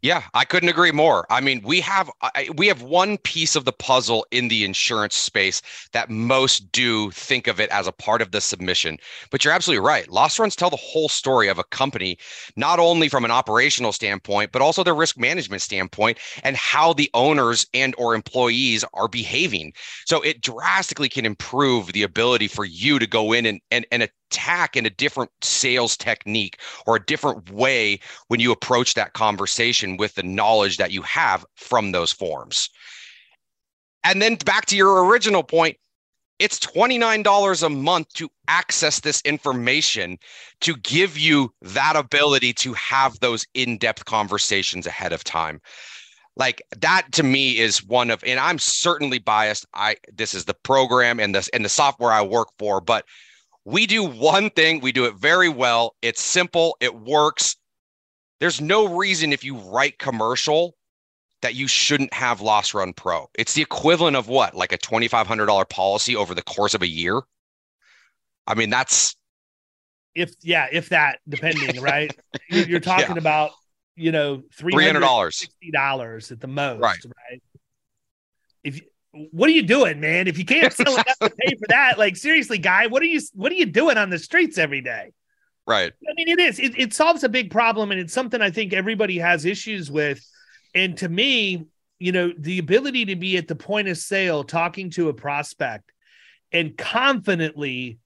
Yeah, 0.00 0.22
I 0.32 0.44
couldn't 0.44 0.68
agree 0.68 0.92
more. 0.92 1.26
I 1.28 1.40
mean, 1.40 1.60
we 1.64 1.80
have 1.80 2.08
we 2.54 2.68
have 2.68 2.82
one 2.82 3.18
piece 3.18 3.56
of 3.56 3.64
the 3.64 3.72
puzzle 3.72 4.24
in 4.30 4.46
the 4.46 4.64
insurance 4.64 5.16
space 5.16 5.60
that 5.92 6.08
most 6.08 6.70
do 6.70 7.10
think 7.10 7.48
of 7.48 7.58
it 7.58 7.68
as 7.70 7.88
a 7.88 7.92
part 7.92 8.22
of 8.22 8.30
the 8.30 8.40
submission. 8.40 8.98
But 9.32 9.44
you're 9.44 9.52
absolutely 9.52 9.84
right. 9.84 10.08
Loss 10.08 10.38
runs 10.38 10.54
tell 10.54 10.70
the 10.70 10.76
whole 10.76 11.08
story 11.08 11.48
of 11.48 11.58
a 11.58 11.64
company, 11.64 12.16
not 12.54 12.78
only 12.78 13.08
from 13.08 13.24
an 13.24 13.32
operational 13.32 13.90
standpoint, 13.90 14.52
but 14.52 14.62
also 14.62 14.84
their 14.84 14.94
risk 14.94 15.18
management 15.18 15.62
standpoint 15.62 16.18
and 16.44 16.56
how 16.56 16.92
the 16.92 17.10
owners 17.14 17.66
and 17.74 17.92
or 17.98 18.14
employees 18.14 18.84
are 18.94 19.08
behaving. 19.08 19.72
So 20.06 20.22
it 20.22 20.42
drastically 20.42 21.08
can 21.08 21.26
improve 21.26 21.92
the 21.92 22.04
ability 22.04 22.46
for 22.46 22.64
you 22.64 23.00
to 23.00 23.06
go 23.06 23.32
in 23.32 23.46
and 23.46 23.60
and, 23.72 23.84
and 23.90 24.08
attack 24.30 24.76
in 24.76 24.86
a 24.86 24.90
different 24.90 25.30
sales 25.42 25.96
technique 25.96 26.58
or 26.86 26.96
a 26.96 27.04
different 27.04 27.50
way 27.50 27.98
when 28.28 28.40
you 28.40 28.52
approach 28.52 28.94
that 28.94 29.14
conversation 29.14 29.96
with 29.96 30.14
the 30.14 30.22
knowledge 30.22 30.76
that 30.76 30.92
you 30.92 31.02
have 31.02 31.44
from 31.54 31.92
those 31.92 32.12
forms. 32.12 32.70
And 34.04 34.22
then 34.22 34.36
back 34.36 34.66
to 34.66 34.76
your 34.76 35.04
original 35.04 35.42
point, 35.42 35.76
it's 36.38 36.60
$29 36.60 37.62
a 37.62 37.68
month 37.68 38.12
to 38.14 38.28
access 38.46 39.00
this 39.00 39.20
information 39.22 40.18
to 40.60 40.76
give 40.76 41.18
you 41.18 41.52
that 41.62 41.96
ability 41.96 42.52
to 42.52 42.72
have 42.74 43.18
those 43.18 43.44
in-depth 43.54 44.04
conversations 44.04 44.86
ahead 44.86 45.12
of 45.12 45.24
time 45.24 45.60
like 46.36 46.62
that 46.78 47.10
to 47.12 47.24
me 47.24 47.58
is 47.58 47.84
one 47.84 48.10
of 48.10 48.22
and 48.24 48.38
i'm 48.38 48.58
certainly 48.58 49.18
biased 49.18 49.66
i 49.74 49.96
this 50.14 50.32
is 50.32 50.44
the 50.44 50.54
program 50.54 51.18
and 51.18 51.34
this 51.34 51.48
and 51.48 51.64
the 51.64 51.68
software 51.68 52.12
i 52.12 52.22
work 52.22 52.48
for 52.58 52.80
but 52.80 53.04
we 53.68 53.86
do 53.86 54.02
one 54.02 54.48
thing, 54.48 54.80
we 54.80 54.92
do 54.92 55.04
it 55.04 55.14
very 55.16 55.50
well. 55.50 55.94
It's 56.00 56.22
simple, 56.22 56.78
it 56.80 56.94
works. 56.94 57.56
There's 58.40 58.62
no 58.62 58.96
reason 58.96 59.30
if 59.30 59.44
you 59.44 59.58
write 59.58 59.98
commercial 59.98 60.74
that 61.42 61.54
you 61.54 61.68
shouldn't 61.68 62.14
have 62.14 62.40
Loss 62.40 62.72
Run 62.72 62.94
Pro. 62.94 63.28
It's 63.34 63.52
the 63.52 63.60
equivalent 63.60 64.16
of 64.16 64.26
what, 64.26 64.54
like 64.54 64.72
a 64.72 64.78
$2,500 64.78 65.68
policy 65.68 66.16
over 66.16 66.34
the 66.34 66.42
course 66.42 66.72
of 66.72 66.80
a 66.80 66.88
year? 66.88 67.20
I 68.46 68.54
mean, 68.54 68.70
that's 68.70 69.16
if 70.14 70.32
yeah, 70.42 70.68
if 70.72 70.88
that 70.88 71.18
depending, 71.28 71.78
right? 71.82 72.10
You're 72.48 72.80
talking 72.80 73.16
yeah. 73.16 73.20
about 73.20 73.50
you 73.94 74.10
know 74.10 74.42
three 74.56 74.72
hundred 74.72 75.00
dollars, 75.00 75.36
sixty 75.36 75.70
dollars 75.70 76.32
at 76.32 76.40
the 76.40 76.48
most, 76.48 76.80
right? 76.80 76.98
right? 77.04 77.42
If 78.64 78.80
what 79.12 79.48
are 79.48 79.52
you 79.52 79.62
doing, 79.62 80.00
man? 80.00 80.28
If 80.28 80.38
you 80.38 80.44
can't 80.44 80.72
sell 80.72 80.94
enough 80.94 81.18
to 81.20 81.30
pay 81.30 81.54
for 81.56 81.66
that, 81.68 81.98
like 81.98 82.16
seriously, 82.16 82.58
guy, 82.58 82.86
what 82.86 83.02
are 83.02 83.06
you 83.06 83.20
what 83.34 83.52
are 83.52 83.56
you 83.56 83.66
doing 83.66 83.96
on 83.96 84.10
the 84.10 84.18
streets 84.18 84.58
every 84.58 84.80
day? 84.80 85.12
Right. 85.66 85.92
I 86.08 86.12
mean, 86.16 86.28
it 86.28 86.40
is. 86.40 86.58
It, 86.58 86.78
it 86.78 86.94
solves 86.94 87.24
a 87.24 87.28
big 87.28 87.50
problem, 87.50 87.90
and 87.90 88.00
it's 88.00 88.12
something 88.12 88.40
I 88.40 88.50
think 88.50 88.72
everybody 88.72 89.18
has 89.18 89.44
issues 89.44 89.90
with. 89.90 90.26
And 90.74 90.96
to 90.98 91.08
me, 91.08 91.66
you 91.98 92.12
know, 92.12 92.32
the 92.38 92.58
ability 92.58 93.06
to 93.06 93.16
be 93.16 93.36
at 93.36 93.48
the 93.48 93.56
point 93.56 93.88
of 93.88 93.98
sale, 93.98 94.44
talking 94.44 94.90
to 94.90 95.08
a 95.08 95.14
prospect, 95.14 95.92
and 96.52 96.76
confidently 96.76 97.98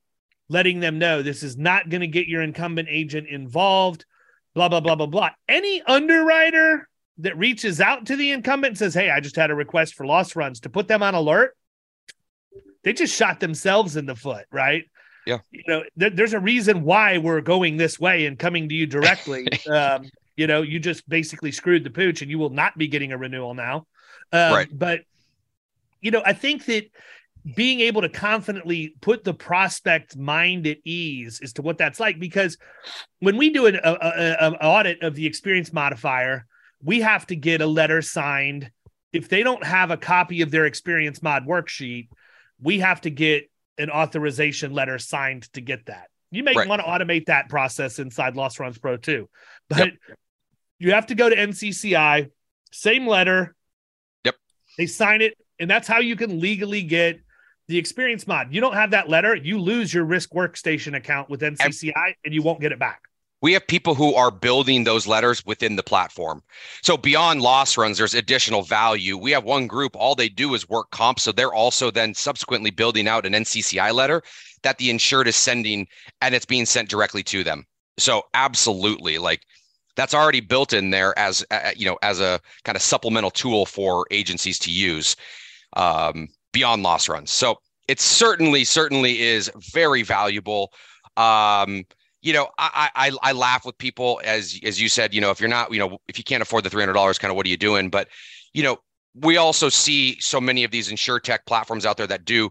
letting 0.48 0.80
them 0.80 0.98
know 0.98 1.22
this 1.22 1.42
is 1.42 1.56
not 1.56 1.88
going 1.88 2.00
to 2.00 2.08
get 2.08 2.26
your 2.26 2.42
incumbent 2.42 2.88
agent 2.90 3.28
involved. 3.28 4.04
Blah 4.54 4.68
blah 4.68 4.80
blah 4.80 4.96
blah 4.96 5.06
blah. 5.06 5.30
Any 5.48 5.82
underwriter 5.82 6.88
that 7.18 7.36
reaches 7.36 7.80
out 7.80 8.06
to 8.06 8.16
the 8.16 8.30
incumbent 8.30 8.72
and 8.72 8.78
says, 8.78 8.94
Hey, 8.94 9.10
I 9.10 9.20
just 9.20 9.36
had 9.36 9.50
a 9.50 9.54
request 9.54 9.94
for 9.94 10.06
loss 10.06 10.34
runs 10.34 10.60
to 10.60 10.70
put 10.70 10.88
them 10.88 11.02
on 11.02 11.14
alert, 11.14 11.56
they 12.84 12.92
just 12.92 13.14
shot 13.14 13.40
themselves 13.40 13.96
in 13.96 14.06
the 14.06 14.16
foot, 14.16 14.46
right? 14.50 14.84
Yeah. 15.26 15.38
You 15.50 15.62
know, 15.68 15.84
th- 15.98 16.14
there's 16.14 16.34
a 16.34 16.40
reason 16.40 16.82
why 16.82 17.18
we're 17.18 17.40
going 17.40 17.76
this 17.76 17.98
way 17.98 18.26
and 18.26 18.38
coming 18.38 18.68
to 18.68 18.74
you 18.74 18.86
directly. 18.86 19.46
um, 19.70 20.08
you 20.36 20.46
know, 20.46 20.62
you 20.62 20.78
just 20.78 21.08
basically 21.08 21.52
screwed 21.52 21.84
the 21.84 21.90
pooch 21.90 22.22
and 22.22 22.30
you 22.30 22.38
will 22.38 22.50
not 22.50 22.76
be 22.76 22.88
getting 22.88 23.12
a 23.12 23.18
renewal 23.18 23.54
now. 23.54 23.86
Um, 24.32 24.52
right. 24.52 24.68
But, 24.72 25.00
you 26.00 26.10
know, 26.10 26.22
I 26.24 26.32
think 26.32 26.64
that 26.66 26.90
being 27.54 27.80
able 27.80 28.02
to 28.02 28.08
confidently 28.08 28.94
put 29.00 29.24
the 29.24 29.34
prospect 29.34 30.16
mind 30.16 30.66
at 30.66 30.78
ease 30.84 31.40
as 31.42 31.52
to 31.54 31.62
what 31.62 31.78
that's 31.78 32.00
like, 32.00 32.18
because 32.18 32.56
when 33.20 33.36
we 33.36 33.50
do 33.50 33.66
an 33.66 33.76
a, 33.76 33.92
a, 33.92 34.48
a 34.48 34.64
audit 34.64 35.02
of 35.02 35.14
the 35.14 35.26
experience 35.26 35.72
modifier, 35.72 36.46
we 36.82 37.00
have 37.00 37.26
to 37.28 37.36
get 37.36 37.60
a 37.60 37.66
letter 37.66 38.02
signed. 38.02 38.70
If 39.12 39.28
they 39.28 39.42
don't 39.42 39.64
have 39.64 39.90
a 39.90 39.96
copy 39.96 40.42
of 40.42 40.50
their 40.50 40.66
experience 40.66 41.22
mod 41.22 41.46
worksheet, 41.46 42.08
we 42.60 42.80
have 42.80 43.00
to 43.02 43.10
get 43.10 43.50
an 43.78 43.90
authorization 43.90 44.72
letter 44.72 44.98
signed 44.98 45.52
to 45.54 45.60
get 45.60 45.86
that. 45.86 46.08
You 46.30 46.42
may 46.42 46.54
right. 46.54 46.68
want 46.68 46.80
to 46.80 46.88
automate 46.88 47.26
that 47.26 47.48
process 47.48 47.98
inside 47.98 48.36
Loss 48.36 48.58
Runs 48.58 48.78
Pro 48.78 48.96
too, 48.96 49.28
but 49.68 49.78
yep. 49.78 49.92
you 50.78 50.92
have 50.92 51.06
to 51.06 51.14
go 51.14 51.28
to 51.28 51.36
NCCI, 51.36 52.30
same 52.72 53.06
letter. 53.06 53.54
Yep. 54.24 54.36
They 54.78 54.86
sign 54.86 55.20
it, 55.20 55.34
and 55.58 55.70
that's 55.70 55.86
how 55.86 55.98
you 55.98 56.16
can 56.16 56.40
legally 56.40 56.82
get 56.82 57.20
the 57.68 57.78
experience 57.78 58.26
mod, 58.26 58.48
you 58.50 58.60
don't 58.60 58.74
have 58.74 58.90
that 58.90 59.08
letter, 59.08 59.34
you 59.34 59.58
lose 59.58 59.92
your 59.92 60.04
risk 60.04 60.32
workstation 60.32 60.96
account 60.96 61.30
with 61.30 61.40
NCCI 61.40 62.14
and 62.24 62.34
you 62.34 62.42
won't 62.42 62.60
get 62.60 62.72
it 62.72 62.78
back. 62.78 63.02
We 63.42 63.52
have 63.52 63.66
people 63.66 63.94
who 63.94 64.14
are 64.14 64.30
building 64.30 64.84
those 64.84 65.06
letters 65.06 65.44
within 65.44 65.76
the 65.76 65.82
platform. 65.82 66.42
So 66.82 66.96
beyond 66.96 67.42
loss 67.42 67.76
runs, 67.76 67.98
there's 67.98 68.14
additional 68.14 68.62
value. 68.62 69.18
We 69.18 69.32
have 69.32 69.44
one 69.44 69.66
group, 69.66 69.94
all 69.96 70.14
they 70.14 70.28
do 70.28 70.54
is 70.54 70.68
work 70.68 70.90
comp. 70.92 71.20
So 71.20 71.32
they're 71.32 71.52
also 71.52 71.90
then 71.90 72.14
subsequently 72.14 72.70
building 72.70 73.08
out 73.08 73.26
an 73.26 73.32
NCCI 73.32 73.92
letter 73.92 74.22
that 74.62 74.78
the 74.78 74.90
insured 74.90 75.28
is 75.28 75.36
sending 75.36 75.88
and 76.20 76.34
it's 76.34 76.46
being 76.46 76.66
sent 76.66 76.88
directly 76.88 77.22
to 77.24 77.44
them. 77.44 77.66
So 77.98 78.22
absolutely, 78.32 79.18
like 79.18 79.42
that's 79.96 80.14
already 80.14 80.40
built 80.40 80.72
in 80.72 80.90
there 80.90 81.18
as 81.18 81.44
uh, 81.50 81.72
you 81.76 81.84
know 81.84 81.98
as 82.02 82.20
a 82.20 82.40
kind 82.64 82.76
of 82.76 82.82
supplemental 82.82 83.30
tool 83.30 83.66
for 83.66 84.06
agencies 84.10 84.58
to 84.60 84.70
use 84.70 85.16
um, 85.74 86.28
beyond 86.52 86.82
loss 86.82 87.08
runs. 87.08 87.30
So 87.30 87.56
it 87.88 88.00
certainly 88.00 88.64
certainly 88.64 89.20
is 89.20 89.50
very 89.72 90.02
valuable. 90.02 90.72
Um, 91.16 91.84
you 92.22 92.32
know, 92.32 92.48
I, 92.56 92.90
I 92.94 93.12
I 93.22 93.32
laugh 93.32 93.66
with 93.66 93.76
people 93.78 94.20
as 94.24 94.58
as 94.64 94.80
you 94.80 94.88
said. 94.88 95.12
You 95.12 95.20
know, 95.20 95.30
if 95.30 95.40
you're 95.40 95.48
not, 95.48 95.72
you 95.72 95.78
know, 95.78 95.98
if 96.08 96.18
you 96.18 96.24
can't 96.24 96.42
afford 96.42 96.64
the 96.64 96.70
three 96.70 96.82
hundred 96.82 96.94
dollars, 96.94 97.18
kind 97.18 97.30
of 97.30 97.36
what 97.36 97.46
are 97.46 97.50
you 97.50 97.56
doing? 97.56 97.90
But 97.90 98.08
you 98.52 98.62
know, 98.62 98.78
we 99.14 99.36
also 99.36 99.68
see 99.68 100.18
so 100.20 100.40
many 100.40 100.64
of 100.64 100.70
these 100.70 100.90
insure 100.90 101.20
tech 101.20 101.44
platforms 101.46 101.84
out 101.84 101.96
there 101.96 102.06
that 102.06 102.24
do 102.24 102.50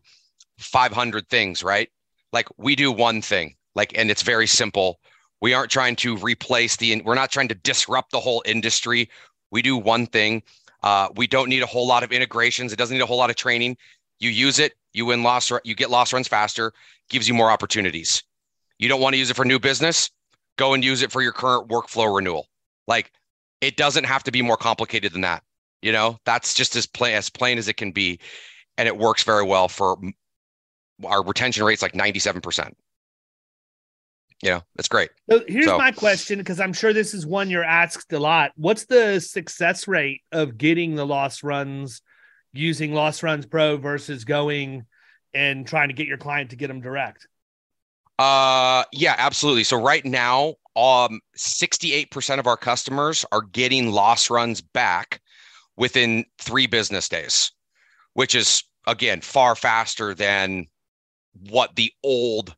500 0.59 1.27
things, 1.29 1.63
right? 1.63 1.89
Like 2.31 2.47
we 2.57 2.75
do 2.75 2.91
one 2.91 3.21
thing, 3.21 3.55
like, 3.75 3.97
and 3.97 4.11
it's 4.11 4.21
very 4.21 4.47
simple. 4.47 4.99
We 5.41 5.53
aren't 5.53 5.71
trying 5.71 5.95
to 5.97 6.17
replace 6.17 6.75
the, 6.75 7.01
we're 7.01 7.15
not 7.15 7.31
trying 7.31 7.47
to 7.47 7.55
disrupt 7.55 8.11
the 8.11 8.19
whole 8.19 8.43
industry. 8.45 9.09
We 9.49 9.61
do 9.61 9.75
one 9.75 10.05
thing. 10.05 10.43
Uh, 10.83 11.09
we 11.15 11.27
don't 11.27 11.49
need 11.49 11.63
a 11.63 11.67
whole 11.67 11.87
lot 11.87 12.03
of 12.03 12.11
integrations. 12.11 12.71
It 12.71 12.77
doesn't 12.77 12.95
need 12.95 13.03
a 13.03 13.07
whole 13.07 13.17
lot 13.17 13.29
of 13.29 13.35
training. 13.35 13.77
You 14.19 14.29
use 14.29 14.59
it, 14.59 14.73
you 14.93 15.05
win 15.07 15.23
loss, 15.23 15.51
you 15.63 15.75
get 15.75 15.89
loss 15.89 16.13
runs 16.13 16.27
faster, 16.27 16.73
gives 17.09 17.27
you 17.27 17.33
more 17.33 17.49
opportunities. 17.49 18.23
You 18.81 18.89
don't 18.89 19.00
want 19.00 19.13
to 19.13 19.19
use 19.19 19.29
it 19.29 19.35
for 19.35 19.45
new 19.45 19.59
business? 19.59 20.09
Go 20.57 20.73
and 20.73 20.83
use 20.83 21.03
it 21.03 21.11
for 21.11 21.21
your 21.21 21.31
current 21.31 21.69
workflow 21.69 22.13
renewal. 22.13 22.47
Like 22.88 23.11
it 23.61 23.77
doesn't 23.77 24.05
have 24.05 24.23
to 24.23 24.31
be 24.31 24.41
more 24.41 24.57
complicated 24.57 25.13
than 25.13 25.21
that. 25.21 25.43
You 25.83 25.91
know, 25.91 26.17
that's 26.25 26.55
just 26.55 26.75
as 26.75 26.88
plain 26.88 27.15
as 27.15 27.29
plain 27.29 27.59
as 27.59 27.67
it 27.67 27.77
can 27.77 27.91
be. 27.91 28.19
And 28.77 28.88
it 28.88 28.97
works 28.97 29.23
very 29.23 29.45
well 29.45 29.67
for 29.67 29.97
our 31.05 31.23
retention 31.23 31.63
rate's 31.63 31.83
like 31.83 31.93
97%. 31.93 32.73
Yeah, 34.41 34.61
that's 34.75 34.88
great. 34.88 35.11
So 35.29 35.43
here's 35.47 35.65
so, 35.65 35.77
my 35.77 35.91
question 35.91 36.39
because 36.39 36.59
I'm 36.59 36.73
sure 36.73 36.91
this 36.91 37.13
is 37.13 37.27
one 37.27 37.51
you're 37.51 37.63
asked 37.63 38.11
a 38.11 38.19
lot. 38.19 38.51
What's 38.55 38.85
the 38.85 39.19
success 39.19 39.88
rate 39.88 40.21
of 40.31 40.57
getting 40.57 40.95
the 40.95 41.05
loss 41.05 41.43
runs 41.43 42.01
using 42.51 42.93
Loss 42.93 43.21
Runs 43.21 43.45
Pro 43.45 43.77
versus 43.77 44.25
going 44.25 44.88
and 45.35 45.67
trying 45.67 45.89
to 45.89 45.93
get 45.93 46.07
your 46.07 46.17
client 46.17 46.50
to 46.50 46.55
get 46.55 46.67
them 46.67 46.81
direct? 46.81 47.27
Uh 48.20 48.84
yeah, 48.91 49.15
absolutely. 49.18 49.63
So 49.63 49.82
right 49.82 50.06
now, 50.06 50.56
um 50.75 51.20
68% 51.38 52.39
of 52.39 52.48
our 52.48 52.58
customers 52.58 53.25
are 53.32 53.41
getting 53.41 53.91
loss 53.91 54.30
runs 54.30 54.62
back 54.62 55.22
within 55.77 56.25
3 56.39 56.68
business 56.68 57.10
days, 57.10 57.51
which 58.13 58.36
is 58.36 58.63
again 58.88 59.22
far 59.22 59.56
faster 59.56 60.13
than 60.13 60.68
what 61.50 61.75
the 61.75 61.91
old 62.03 62.56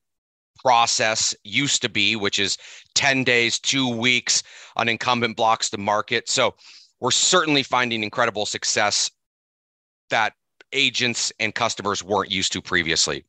process 0.59 1.35
used 1.43 1.81
to 1.81 1.89
be, 1.89 2.15
which 2.15 2.39
is 2.39 2.57
10 2.95 3.23
days, 3.23 3.59
two 3.59 3.87
weeks, 3.87 4.43
an 4.77 4.89
incumbent 4.89 5.35
blocks 5.37 5.69
the 5.69 5.77
market. 5.77 6.29
So 6.29 6.55
we're 6.99 7.11
certainly 7.11 7.63
finding 7.63 8.03
incredible 8.03 8.45
success 8.45 9.11
that 10.09 10.33
agents 10.71 11.31
and 11.39 11.53
customers 11.53 12.03
weren't 12.03 12.31
used 12.31 12.53
to 12.53 12.61
previously. 12.61 13.25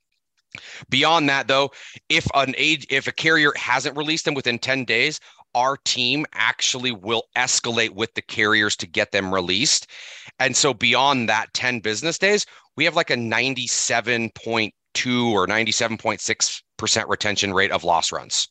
Beyond 0.88 1.28
that, 1.28 1.48
though, 1.48 1.70
if 2.08 2.26
an 2.34 2.54
age 2.56 2.86
if 2.90 3.06
a 3.06 3.12
carrier 3.12 3.52
hasn't 3.56 3.96
released 3.96 4.24
them 4.24 4.34
within 4.34 4.58
10 4.58 4.84
days, 4.84 5.20
our 5.54 5.76
team 5.84 6.26
actually 6.34 6.92
will 6.92 7.24
escalate 7.36 7.90
with 7.90 8.12
the 8.14 8.22
carriers 8.22 8.76
to 8.76 8.86
get 8.86 9.12
them 9.12 9.32
released. 9.32 9.86
And 10.38 10.56
so 10.56 10.74
beyond 10.74 11.28
that 11.28 11.52
10 11.54 11.80
business 11.80 12.18
days, 12.18 12.46
we 12.76 12.84
have 12.84 12.96
like 12.96 13.10
a 13.10 13.16
97.2 13.16 14.72
or 15.32 15.46
97.6 15.46 16.62
percent 16.76 17.08
retention 17.08 17.54
rate 17.54 17.70
of 17.70 17.84
loss 17.84 18.12
runs. 18.12 18.48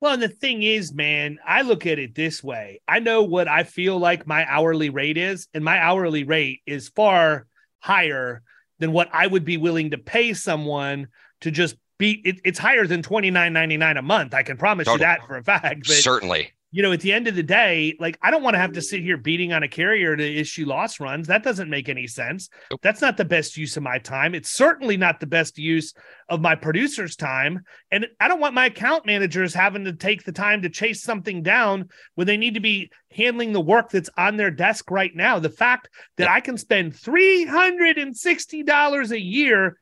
Well, 0.00 0.14
and 0.14 0.22
the 0.22 0.28
thing 0.28 0.62
is, 0.62 0.92
man, 0.92 1.38
I 1.46 1.62
look 1.62 1.86
at 1.86 1.98
it 1.98 2.14
this 2.14 2.42
way. 2.42 2.80
I 2.88 2.98
know 2.98 3.22
what 3.22 3.46
I 3.46 3.62
feel 3.62 3.98
like 3.98 4.26
my 4.26 4.44
hourly 4.48 4.90
rate 4.90 5.16
is, 5.16 5.46
and 5.54 5.64
my 5.64 5.78
hourly 5.78 6.24
rate 6.24 6.60
is 6.66 6.88
far 6.88 7.46
higher 7.78 8.42
than 8.82 8.92
what 8.92 9.08
I 9.12 9.26
would 9.26 9.44
be 9.44 9.56
willing 9.56 9.90
to 9.92 9.98
pay 9.98 10.34
someone 10.34 11.08
to 11.40 11.50
just 11.50 11.76
be. 11.98 12.20
It, 12.24 12.40
it's 12.44 12.58
higher 12.58 12.86
than 12.86 13.02
twenty 13.02 13.30
nine 13.30 13.52
ninety 13.52 13.76
nine 13.76 13.96
a 13.96 14.02
month. 14.02 14.34
I 14.34 14.42
can 14.42 14.56
promise 14.56 14.86
totally. 14.86 15.00
you 15.00 15.06
that 15.06 15.26
for 15.26 15.36
a 15.36 15.42
fact. 15.42 15.86
But 15.86 15.96
Certainly 15.96 16.52
you 16.72 16.82
know, 16.82 16.90
at 16.90 17.00
the 17.00 17.12
end 17.12 17.28
of 17.28 17.36
the 17.36 17.42
day, 17.42 17.94
like 18.00 18.18
I 18.22 18.30
don't 18.30 18.42
want 18.42 18.54
to 18.54 18.58
have 18.58 18.72
to 18.72 18.80
mm. 18.80 18.84
sit 18.84 19.02
here 19.02 19.18
beating 19.18 19.52
on 19.52 19.62
a 19.62 19.68
carrier 19.68 20.16
to 20.16 20.24
issue 20.24 20.66
loss 20.66 20.98
runs. 20.98 21.28
That 21.28 21.44
doesn't 21.44 21.70
make 21.70 21.90
any 21.90 22.06
sense. 22.06 22.48
Nope. 22.70 22.80
That's 22.82 23.02
not 23.02 23.18
the 23.18 23.24
best 23.24 23.56
use 23.56 23.76
of 23.76 23.82
my 23.82 23.98
time. 23.98 24.34
It's 24.34 24.50
certainly 24.50 24.96
not 24.96 25.20
the 25.20 25.26
best 25.26 25.58
use 25.58 25.92
of 26.28 26.40
my 26.40 26.54
producer's 26.54 27.14
time. 27.14 27.60
And 27.90 28.06
I 28.18 28.26
don't 28.26 28.40
want 28.40 28.54
my 28.54 28.64
account 28.66 29.04
managers 29.04 29.54
having 29.54 29.84
to 29.84 29.92
take 29.92 30.24
the 30.24 30.32
time 30.32 30.62
to 30.62 30.70
chase 30.70 31.02
something 31.02 31.42
down 31.42 31.90
when 32.14 32.26
they 32.26 32.38
need 32.38 32.54
to 32.54 32.60
be 32.60 32.90
handling 33.10 33.52
the 33.52 33.60
work 33.60 33.90
that's 33.90 34.08
on 34.16 34.38
their 34.38 34.50
desk 34.50 34.90
right 34.90 35.14
now. 35.14 35.38
The 35.38 35.50
fact 35.50 35.90
that. 36.16 36.32
I 36.32 36.40
can 36.40 36.56
spend 36.56 36.94
$360 36.94 39.10
a 39.10 39.20
year 39.20 39.76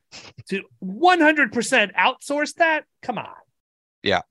to 0.49 0.63
100% 0.83 1.95
outsource 1.95 2.55
that, 2.55 2.83
come 3.01 3.17
on. 3.17 3.29
Yeah. 4.03 4.23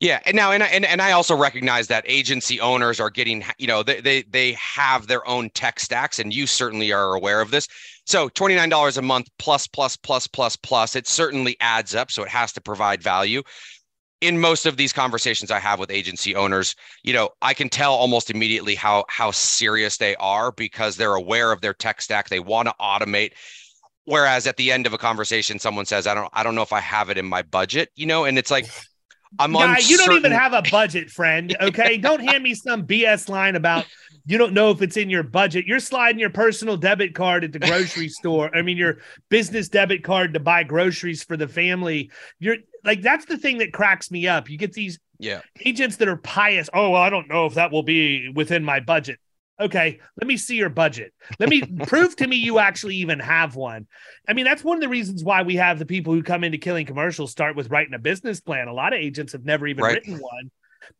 Yeah, 0.00 0.18
and 0.24 0.34
now 0.34 0.50
and 0.50 0.62
I, 0.62 0.66
and 0.68 0.86
and 0.86 1.02
I 1.02 1.12
also 1.12 1.36
recognize 1.36 1.86
that 1.88 2.04
agency 2.06 2.58
owners 2.58 3.00
are 3.00 3.10
getting, 3.10 3.44
you 3.58 3.66
know, 3.66 3.82
they 3.82 4.00
they 4.00 4.22
they 4.22 4.52
have 4.52 5.06
their 5.06 5.26
own 5.28 5.50
tech 5.50 5.78
stacks, 5.78 6.18
and 6.18 6.32
you 6.32 6.46
certainly 6.46 6.90
are 6.90 7.14
aware 7.14 7.42
of 7.42 7.50
this. 7.50 7.68
So 8.06 8.30
twenty 8.30 8.54
nine 8.54 8.70
dollars 8.70 8.96
a 8.96 9.02
month 9.02 9.28
plus 9.38 9.66
plus 9.66 9.98
plus 9.98 10.26
plus 10.26 10.56
plus, 10.56 10.96
it 10.96 11.06
certainly 11.06 11.54
adds 11.60 11.94
up. 11.94 12.10
So 12.10 12.22
it 12.22 12.30
has 12.30 12.50
to 12.54 12.62
provide 12.62 13.02
value. 13.02 13.42
In 14.22 14.40
most 14.40 14.64
of 14.66 14.78
these 14.78 14.92
conversations 14.92 15.50
I 15.50 15.58
have 15.58 15.78
with 15.78 15.90
agency 15.90 16.34
owners, 16.34 16.74
you 17.02 17.12
know, 17.12 17.30
I 17.42 17.52
can 17.54 17.68
tell 17.68 17.92
almost 17.92 18.30
immediately 18.30 18.74
how 18.74 19.04
how 19.10 19.32
serious 19.32 19.98
they 19.98 20.16
are 20.16 20.50
because 20.52 20.96
they're 20.96 21.14
aware 21.14 21.52
of 21.52 21.60
their 21.60 21.74
tech 21.74 22.00
stack. 22.00 22.30
They 22.30 22.40
want 22.40 22.68
to 22.68 22.74
automate 22.80 23.32
whereas 24.06 24.46
at 24.46 24.56
the 24.56 24.72
end 24.72 24.86
of 24.86 24.94
a 24.94 24.98
conversation 24.98 25.58
someone 25.58 25.84
says 25.84 26.06
i 26.06 26.14
don't 26.14 26.30
i 26.32 26.42
don't 26.42 26.54
know 26.54 26.62
if 26.62 26.72
i 26.72 26.80
have 26.80 27.10
it 27.10 27.18
in 27.18 27.26
my 27.26 27.42
budget 27.42 27.90
you 27.96 28.06
know 28.06 28.24
and 28.24 28.38
it's 28.38 28.50
like 28.50 28.66
I'm 29.38 29.52
Guy, 29.52 29.78
you 29.78 29.96
don't 29.96 30.16
even 30.16 30.32
have 30.32 30.52
a 30.52 30.62
budget, 30.70 31.10
friend. 31.10 31.56
Okay, 31.60 31.96
don't 31.96 32.20
hand 32.20 32.42
me 32.42 32.54
some 32.54 32.86
BS 32.86 33.28
line 33.28 33.54
about 33.54 33.86
you 34.26 34.38
don't 34.38 34.52
know 34.52 34.70
if 34.70 34.82
it's 34.82 34.96
in 34.96 35.08
your 35.08 35.22
budget. 35.22 35.66
You're 35.66 35.80
sliding 35.80 36.18
your 36.18 36.30
personal 36.30 36.76
debit 36.76 37.14
card 37.14 37.44
at 37.44 37.52
the 37.52 37.58
grocery 37.58 38.08
store. 38.08 38.54
I 38.54 38.62
mean, 38.62 38.76
your 38.76 38.98
business 39.28 39.68
debit 39.68 40.02
card 40.02 40.34
to 40.34 40.40
buy 40.40 40.64
groceries 40.64 41.22
for 41.22 41.36
the 41.36 41.48
family. 41.48 42.10
You're 42.38 42.56
like 42.84 43.02
that's 43.02 43.24
the 43.26 43.38
thing 43.38 43.58
that 43.58 43.72
cracks 43.72 44.10
me 44.10 44.26
up. 44.26 44.50
You 44.50 44.58
get 44.58 44.72
these 44.72 44.98
yeah 45.18 45.40
agents 45.64 45.96
that 45.96 46.08
are 46.08 46.16
pious. 46.16 46.68
Oh, 46.74 46.90
well, 46.90 47.02
I 47.02 47.10
don't 47.10 47.28
know 47.28 47.46
if 47.46 47.54
that 47.54 47.70
will 47.70 47.82
be 47.82 48.30
within 48.34 48.64
my 48.64 48.80
budget. 48.80 49.18
Okay, 49.60 50.00
let 50.16 50.26
me 50.26 50.36
see 50.36 50.56
your 50.56 50.70
budget. 50.70 51.12
Let 51.38 51.50
me 51.50 51.62
prove 51.86 52.16
to 52.16 52.26
me 52.26 52.36
you 52.36 52.58
actually 52.58 52.96
even 52.96 53.18
have 53.18 53.56
one. 53.56 53.86
I 54.26 54.32
mean, 54.32 54.44
that's 54.44 54.64
one 54.64 54.76
of 54.76 54.80
the 54.80 54.88
reasons 54.88 55.22
why 55.22 55.42
we 55.42 55.56
have 55.56 55.78
the 55.78 55.86
people 55.86 56.14
who 56.14 56.22
come 56.22 56.44
into 56.44 56.58
killing 56.58 56.86
commercials 56.86 57.30
start 57.30 57.56
with 57.56 57.70
writing 57.70 57.94
a 57.94 57.98
business 57.98 58.40
plan. 58.40 58.68
A 58.68 58.72
lot 58.72 58.94
of 58.94 59.00
agents 59.00 59.32
have 59.32 59.44
never 59.44 59.66
even 59.66 59.84
right. 59.84 59.94
written 59.96 60.18
one. 60.18 60.50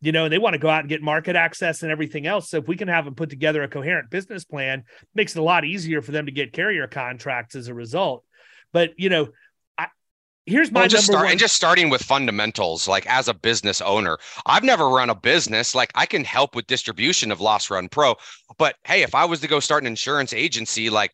You 0.03 0.13
know, 0.13 0.29
they 0.29 0.39
want 0.39 0.55
to 0.55 0.59
go 0.59 0.69
out 0.69 0.81
and 0.81 0.89
get 0.89 1.03
market 1.03 1.37
access 1.37 1.83
and 1.83 1.91
everything 1.91 2.27
else. 2.27 2.51
So 2.51 2.59
if 2.59 2.69
we 2.69 2.77
can 2.77 2.89
have 2.89 3.07
them 3.07 3.15
put 3.15 3.31
together 3.31 3.63
a 3.63 3.69
coherent 3.69 4.11
business 4.11 4.45
plan, 4.45 4.85
makes 5.15 5.35
it 5.35 5.39
a 5.39 5.43
lot 5.43 5.65
easier 5.65 6.03
for 6.03 6.13
them 6.13 6.27
to 6.27 6.33
get 6.33 6.53
carrier 6.53 6.87
contracts 6.87 7.55
as 7.55 7.69
a 7.69 7.75
result. 7.75 8.25
But 8.73 8.91
you 8.99 9.09
know, 9.09 9.29
here's 10.51 10.71
my 10.73 10.81
well, 10.81 10.89
just 10.89 11.07
start, 11.07 11.25
one. 11.25 11.31
and 11.31 11.41
just 11.41 11.55
starting 11.55 11.89
with 11.89 12.03
fundamentals 12.03 12.89
like 12.89 13.07
as 13.07 13.29
a 13.29 13.35
business 13.35 13.81
owner 13.81 14.19
i've 14.47 14.65
never 14.65 14.89
run 14.89 15.09
a 15.09 15.15
business 15.15 15.75
like 15.75 15.91
i 15.95 16.05
can 16.05 16.25
help 16.25 16.55
with 16.55 16.67
distribution 16.67 17.31
of 17.31 17.41
loss 17.41 17.71
run 17.71 17.89
pro 17.89 18.15
but 18.59 18.77
hey 18.85 19.03
if 19.03 19.15
i 19.15 19.25
was 19.25 19.41
to 19.41 19.49
go 19.49 19.61
start 19.61 19.83
an 19.83 19.87
insurance 19.87 20.33
agency 20.33 20.91
like 20.91 21.13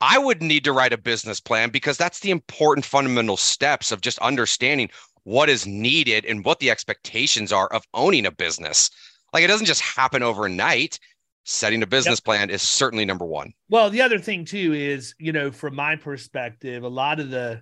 i 0.00 0.18
would 0.18 0.42
need 0.42 0.62
to 0.64 0.72
write 0.72 0.92
a 0.92 0.98
business 0.98 1.40
plan 1.40 1.70
because 1.70 1.96
that's 1.96 2.20
the 2.20 2.30
important 2.30 2.84
fundamental 2.84 3.36
steps 3.36 3.90
of 3.90 4.00
just 4.00 4.18
understanding 4.18 4.88
what 5.24 5.48
is 5.48 5.66
needed 5.66 6.24
and 6.26 6.44
what 6.44 6.58
the 6.58 6.70
expectations 6.70 7.52
are 7.52 7.68
of 7.68 7.82
owning 7.94 8.26
a 8.26 8.30
business 8.30 8.90
like 9.32 9.42
it 9.42 9.48
doesn't 9.48 9.66
just 9.66 9.80
happen 9.80 10.22
overnight 10.22 10.98
setting 11.46 11.82
a 11.82 11.86
business 11.86 12.18
yep. 12.18 12.24
plan 12.24 12.50
is 12.50 12.62
certainly 12.62 13.04
number 13.04 13.24
one 13.24 13.52
well 13.68 13.90
the 13.90 14.00
other 14.00 14.18
thing 14.18 14.44
too 14.44 14.72
is 14.72 15.14
you 15.18 15.32
know 15.32 15.50
from 15.50 15.74
my 15.74 15.94
perspective 15.96 16.82
a 16.82 16.88
lot 16.88 17.20
of 17.20 17.30
the 17.30 17.60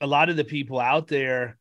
a 0.00 0.06
lot 0.06 0.28
of 0.28 0.36
the 0.36 0.44
people 0.44 0.78
out 0.78 1.08
there, 1.08 1.58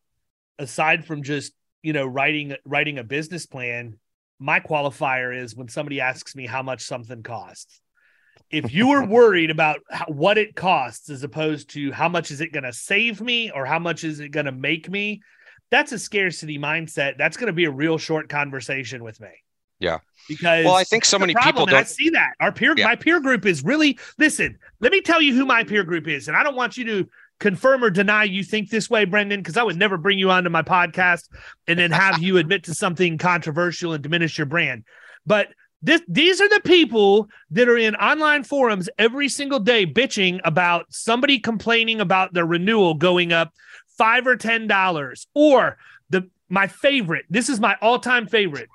aside 0.60 1.06
from 1.06 1.23
just 1.23 1.54
you 1.82 1.93
know 1.93 2.06
writing 2.06 2.56
writing 2.65 2.97
a 2.97 3.04
business 3.04 3.45
plan, 3.45 3.97
my 4.39 4.60
qualifier 4.60 5.36
is 5.36 5.56
when 5.56 5.67
somebody 5.67 6.02
asks 6.02 6.36
me 6.36 6.45
how 6.45 6.62
much 6.62 6.82
something 6.82 7.23
costs. 7.23 7.82
if 8.50 8.73
you 8.73 8.91
are 8.91 9.06
worried 9.17 9.52
about 9.52 9.80
how, 9.89 10.06
what 10.06 10.38
it 10.38 10.56
costs 10.56 11.10
as 11.10 11.23
opposed 11.23 11.69
to 11.71 11.91
how 11.91 12.10
much 12.10 12.32
is 12.32 12.41
it 12.41 12.52
going 12.54 12.63
to 12.63 12.73
save 12.73 13.21
me 13.21 13.52
or 13.52 13.65
how 13.65 13.80
much 13.80 14.04
is 14.04 14.19
it 14.19 14.30
going 14.30 14.45
to 14.45 14.52
make 14.52 14.89
me, 14.89 15.21
that's 15.69 15.91
a 15.91 16.00
scarcity 16.00 16.58
mindset. 16.58 17.17
That's 17.17 17.38
going 17.38 17.47
to 17.47 17.54
be 17.54 17.65
a 17.65 17.71
real 17.71 17.97
short 17.97 18.30
conversation 18.30 19.04
with 19.04 19.19
me. 19.19 19.30
Yeah. 19.80 20.00
Because 20.28 20.65
well, 20.65 20.76
I 20.76 20.84
think 20.84 21.06
so 21.06 21.19
many 21.19 21.36
people 21.36 21.65
don't 21.65 21.80
I 21.80 21.84
see 21.84 22.10
that. 22.10 22.34
Our 22.39 22.52
peer 22.52 22.73
yeah. 22.76 22.86
my 22.86 22.95
peer 22.95 23.19
group 23.19 23.45
is 23.45 23.63
really 23.63 24.00
listen, 24.17 24.58
let 24.80 24.91
me 24.91 25.02
tell 25.02 25.21
you 25.21 25.36
who 25.36 25.45
my 25.45 25.63
peer 25.63 25.84
group 25.84 26.08
is. 26.08 26.28
And 26.28 26.36
I 26.36 26.43
don't 26.43 26.56
want 26.56 26.78
you 26.78 26.86
to 26.86 27.10
confirm 27.39 27.84
or 27.84 27.89
deny 27.89 28.23
you 28.23 28.43
think 28.43 28.69
this 28.69 28.89
way, 28.89 29.06
Brendan, 29.06 29.41
because 29.41 29.58
I 29.58 29.63
would 29.63 29.78
never 29.78 29.97
bring 29.97 30.17
you 30.17 30.32
onto 30.32 30.50
my 30.50 30.63
podcast 30.63 31.30
and 31.67 31.78
then 31.78 31.91
have 31.91 32.21
you 32.21 32.38
admit 32.38 32.63
to 32.63 32.73
something 32.73 33.17
controversial 33.17 33.93
and 33.93 34.02
diminish 34.02 34.38
your 34.38 34.47
brand. 34.47 34.84
But 35.26 35.50
this, 35.82 36.02
these 36.08 36.41
are 36.41 36.50
the 36.50 36.62
people 36.62 37.30
that 37.52 37.69
are 37.69 37.78
in 37.78 37.95
online 37.95 38.43
forums 38.43 38.89
every 38.97 39.30
single 39.30 39.60
day 39.60 39.86
bitching 39.86 40.39
about 40.43 40.88
somebody 40.89 41.38
complaining 41.38 42.02
about 42.02 42.34
their 42.34 42.45
renewal 42.45 42.95
going 42.95 43.32
up 43.32 43.54
five 43.97 44.26
or 44.26 44.36
ten 44.36 44.67
dollars, 44.67 45.28
or 45.36 45.78
the 46.10 46.30
my 46.50 46.67
favorite. 46.67 47.26
This 47.30 47.50
is 47.50 47.60
my 47.60 47.76
all-time 47.82 48.28
favorite. 48.28 48.69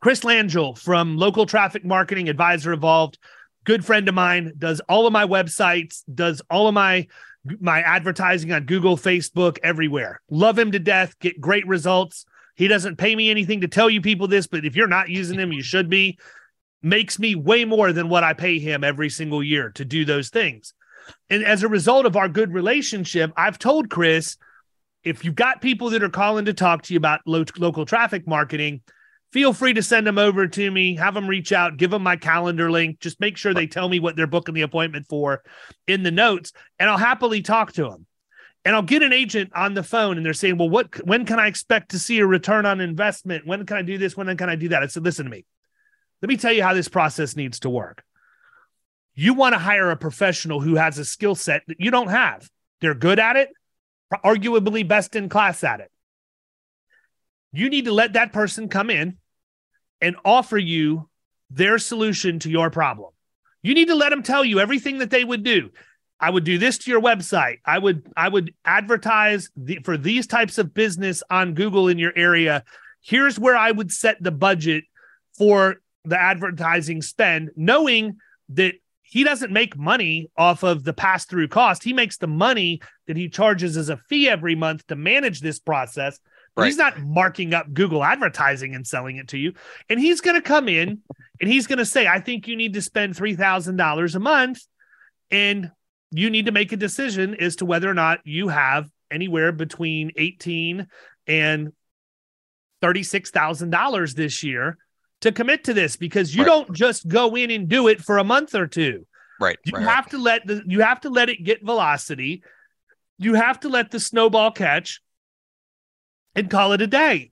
Chris 0.00 0.20
Langille 0.20 0.76
from 0.76 1.16
Local 1.16 1.46
Traffic 1.46 1.84
Marketing 1.84 2.28
Advisor 2.28 2.72
Evolved, 2.72 3.18
good 3.64 3.84
friend 3.84 4.08
of 4.08 4.14
mine, 4.14 4.52
does 4.58 4.80
all 4.88 5.06
of 5.06 5.12
my 5.12 5.24
websites, 5.24 6.02
does 6.12 6.42
all 6.50 6.68
of 6.68 6.74
my 6.74 7.06
my 7.60 7.80
advertising 7.80 8.52
on 8.52 8.64
Google, 8.64 8.96
Facebook, 8.96 9.58
everywhere. 9.62 10.20
Love 10.30 10.58
him 10.58 10.72
to 10.72 10.78
death, 10.78 11.18
get 11.18 11.40
great 11.40 11.66
results. 11.66 12.24
He 12.54 12.68
doesn't 12.68 12.96
pay 12.96 13.14
me 13.16 13.30
anything 13.30 13.62
to 13.62 13.68
tell 13.68 13.90
you 13.90 14.00
people 14.00 14.28
this, 14.28 14.46
but 14.46 14.64
if 14.64 14.76
you're 14.76 14.86
not 14.86 15.08
using 15.08 15.38
him, 15.38 15.52
you 15.52 15.62
should 15.62 15.88
be. 15.88 16.18
Makes 16.82 17.18
me 17.18 17.34
way 17.34 17.64
more 17.64 17.92
than 17.92 18.08
what 18.08 18.24
I 18.24 18.32
pay 18.32 18.58
him 18.58 18.82
every 18.82 19.08
single 19.08 19.42
year 19.42 19.70
to 19.70 19.84
do 19.84 20.04
those 20.04 20.30
things. 20.30 20.74
And 21.30 21.44
as 21.44 21.62
a 21.62 21.68
result 21.68 22.06
of 22.06 22.16
our 22.16 22.28
good 22.28 22.52
relationship, 22.52 23.32
I've 23.36 23.58
told 23.58 23.88
Chris 23.88 24.36
if 25.04 25.24
you've 25.24 25.34
got 25.34 25.60
people 25.60 25.90
that 25.90 26.02
are 26.02 26.08
calling 26.08 26.44
to 26.44 26.54
talk 26.54 26.82
to 26.82 26.94
you 26.94 26.98
about 26.98 27.20
lo- 27.26 27.44
local 27.58 27.84
traffic 27.84 28.26
marketing, 28.26 28.82
feel 29.32 29.52
free 29.52 29.72
to 29.72 29.82
send 29.82 30.06
them 30.06 30.18
over 30.18 30.46
to 30.46 30.70
me, 30.70 30.96
have 30.96 31.14
them 31.14 31.26
reach 31.26 31.52
out, 31.52 31.78
give 31.78 31.90
them 31.90 32.02
my 32.02 32.16
calendar 32.16 32.70
link. 32.70 33.00
Just 33.00 33.18
make 33.18 33.36
sure 33.36 33.54
they 33.54 33.66
tell 33.66 33.88
me 33.88 33.98
what 33.98 34.14
they're 34.14 34.26
booking 34.26 34.54
the 34.54 34.62
appointment 34.62 35.06
for 35.08 35.42
in 35.86 36.02
the 36.02 36.10
notes, 36.10 36.52
and 36.78 36.88
I'll 36.88 36.98
happily 36.98 37.42
talk 37.42 37.72
to 37.72 37.84
them. 37.84 38.06
And 38.64 38.76
I'll 38.76 38.82
get 38.82 39.02
an 39.02 39.12
agent 39.12 39.50
on 39.56 39.74
the 39.74 39.82
phone 39.82 40.16
and 40.16 40.24
they're 40.24 40.32
saying, 40.32 40.56
Well, 40.56 40.70
what 40.70 41.04
when 41.04 41.26
can 41.26 41.40
I 41.40 41.48
expect 41.48 41.90
to 41.90 41.98
see 41.98 42.20
a 42.20 42.26
return 42.26 42.64
on 42.64 42.80
investment? 42.80 43.44
When 43.44 43.66
can 43.66 43.76
I 43.76 43.82
do 43.82 43.98
this? 43.98 44.16
When 44.16 44.36
can 44.36 44.48
I 44.48 44.54
do 44.54 44.68
that? 44.68 44.84
I 44.84 44.86
said, 44.86 45.02
Listen 45.02 45.24
to 45.24 45.30
me. 45.30 45.44
Let 46.20 46.28
me 46.28 46.36
tell 46.36 46.52
you 46.52 46.62
how 46.62 46.72
this 46.72 46.88
process 46.88 47.34
needs 47.34 47.58
to 47.60 47.70
work. 47.70 48.04
You 49.14 49.34
want 49.34 49.54
to 49.54 49.58
hire 49.58 49.90
a 49.90 49.96
professional 49.96 50.60
who 50.60 50.76
has 50.76 50.96
a 50.98 51.04
skill 51.04 51.34
set 51.34 51.62
that 51.66 51.80
you 51.80 51.90
don't 51.90 52.08
have. 52.08 52.48
They're 52.80 52.94
good 52.94 53.18
at 53.18 53.34
it, 53.34 53.50
arguably 54.24 54.86
best 54.86 55.16
in 55.16 55.28
class 55.28 55.64
at 55.64 55.80
it. 55.80 55.90
You 57.52 57.68
need 57.68 57.86
to 57.86 57.92
let 57.92 58.12
that 58.12 58.32
person 58.32 58.68
come 58.68 58.90
in 58.90 59.18
and 60.02 60.16
offer 60.24 60.58
you 60.58 61.08
their 61.48 61.78
solution 61.78 62.38
to 62.40 62.50
your 62.50 62.68
problem. 62.68 63.10
You 63.62 63.74
need 63.74 63.88
to 63.88 63.94
let 63.94 64.10
them 64.10 64.22
tell 64.22 64.44
you 64.44 64.60
everything 64.60 64.98
that 64.98 65.10
they 65.10 65.24
would 65.24 65.44
do. 65.44 65.70
I 66.20 66.30
would 66.30 66.44
do 66.44 66.58
this 66.58 66.78
to 66.78 66.90
your 66.90 67.00
website. 67.00 67.60
I 67.64 67.78
would 67.78 68.06
I 68.16 68.28
would 68.28 68.54
advertise 68.64 69.48
the, 69.56 69.78
for 69.84 69.96
these 69.96 70.26
types 70.26 70.58
of 70.58 70.74
business 70.74 71.22
on 71.30 71.54
Google 71.54 71.88
in 71.88 71.98
your 71.98 72.12
area. 72.14 72.64
Here's 73.00 73.38
where 73.38 73.56
I 73.56 73.70
would 73.70 73.90
set 73.90 74.22
the 74.22 74.30
budget 74.30 74.84
for 75.36 75.76
the 76.04 76.20
advertising 76.20 77.02
spend, 77.02 77.50
knowing 77.56 78.18
that 78.50 78.74
he 79.02 79.24
doesn't 79.24 79.52
make 79.52 79.76
money 79.76 80.30
off 80.36 80.62
of 80.62 80.84
the 80.84 80.92
pass 80.92 81.26
through 81.26 81.48
cost. 81.48 81.82
He 81.84 81.92
makes 81.92 82.16
the 82.18 82.28
money 82.28 82.80
that 83.06 83.16
he 83.16 83.28
charges 83.28 83.76
as 83.76 83.88
a 83.88 83.96
fee 84.08 84.28
every 84.28 84.54
month 84.54 84.86
to 84.86 84.96
manage 84.96 85.40
this 85.40 85.58
process. 85.58 86.18
Right. 86.56 86.66
He's 86.66 86.76
not 86.76 87.00
marking 87.00 87.54
up 87.54 87.72
Google 87.72 88.04
advertising 88.04 88.74
and 88.74 88.86
selling 88.86 89.16
it 89.16 89.28
to 89.28 89.38
you. 89.38 89.54
And 89.88 89.98
he's 89.98 90.20
going 90.20 90.36
to 90.36 90.42
come 90.42 90.68
in 90.68 90.98
and 91.40 91.50
he's 91.50 91.66
going 91.66 91.78
to 91.78 91.86
say, 91.86 92.06
I 92.06 92.20
think 92.20 92.46
you 92.46 92.56
need 92.56 92.74
to 92.74 92.82
spend 92.82 93.14
$3,000 93.14 94.14
a 94.14 94.18
month 94.18 94.60
and 95.30 95.70
you 96.10 96.28
need 96.28 96.46
to 96.46 96.52
make 96.52 96.72
a 96.72 96.76
decision 96.76 97.34
as 97.36 97.56
to 97.56 97.64
whether 97.64 97.88
or 97.88 97.94
not 97.94 98.20
you 98.24 98.48
have 98.48 98.90
anywhere 99.10 99.50
between 99.50 100.12
18 100.16 100.86
and 101.26 101.72
$36,000 102.82 104.14
this 104.14 104.42
year 104.42 104.76
to 105.22 105.32
commit 105.32 105.64
to 105.64 105.74
this 105.74 105.96
because 105.96 106.34
you 106.34 106.42
right. 106.42 106.48
don't 106.48 106.72
just 106.72 107.08
go 107.08 107.34
in 107.34 107.50
and 107.50 107.68
do 107.68 107.88
it 107.88 108.02
for 108.02 108.18
a 108.18 108.24
month 108.24 108.54
or 108.54 108.66
two. 108.66 109.06
Right. 109.40 109.58
You 109.64 109.78
right, 109.78 109.86
have 109.86 110.04
right. 110.04 110.10
to 110.10 110.18
let 110.18 110.46
the 110.46 110.62
you 110.66 110.80
have 110.80 111.00
to 111.00 111.10
let 111.10 111.28
it 111.30 111.42
get 111.42 111.64
velocity. 111.64 112.42
You 113.18 113.34
have 113.34 113.60
to 113.60 113.68
let 113.68 113.90
the 113.90 114.00
snowball 114.00 114.50
catch 114.50 115.00
and 116.34 116.50
call 116.50 116.72
it 116.72 116.82
a 116.82 116.86
day 116.86 117.30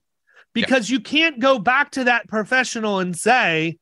because 0.52 0.90
yeah. 0.90 0.94
you 0.94 1.00
can't 1.00 1.40
go 1.40 1.58
back 1.58 1.92
to 1.92 2.04
that 2.04 2.28
professional 2.28 2.98
and 2.98 3.16
say, 3.16 3.78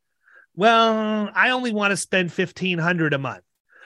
well, 0.54 1.30
I 1.34 1.50
only 1.50 1.72
want 1.72 1.92
to 1.92 1.96
spend 1.96 2.30
1500 2.30 3.14
a 3.14 3.18
month. 3.18 3.44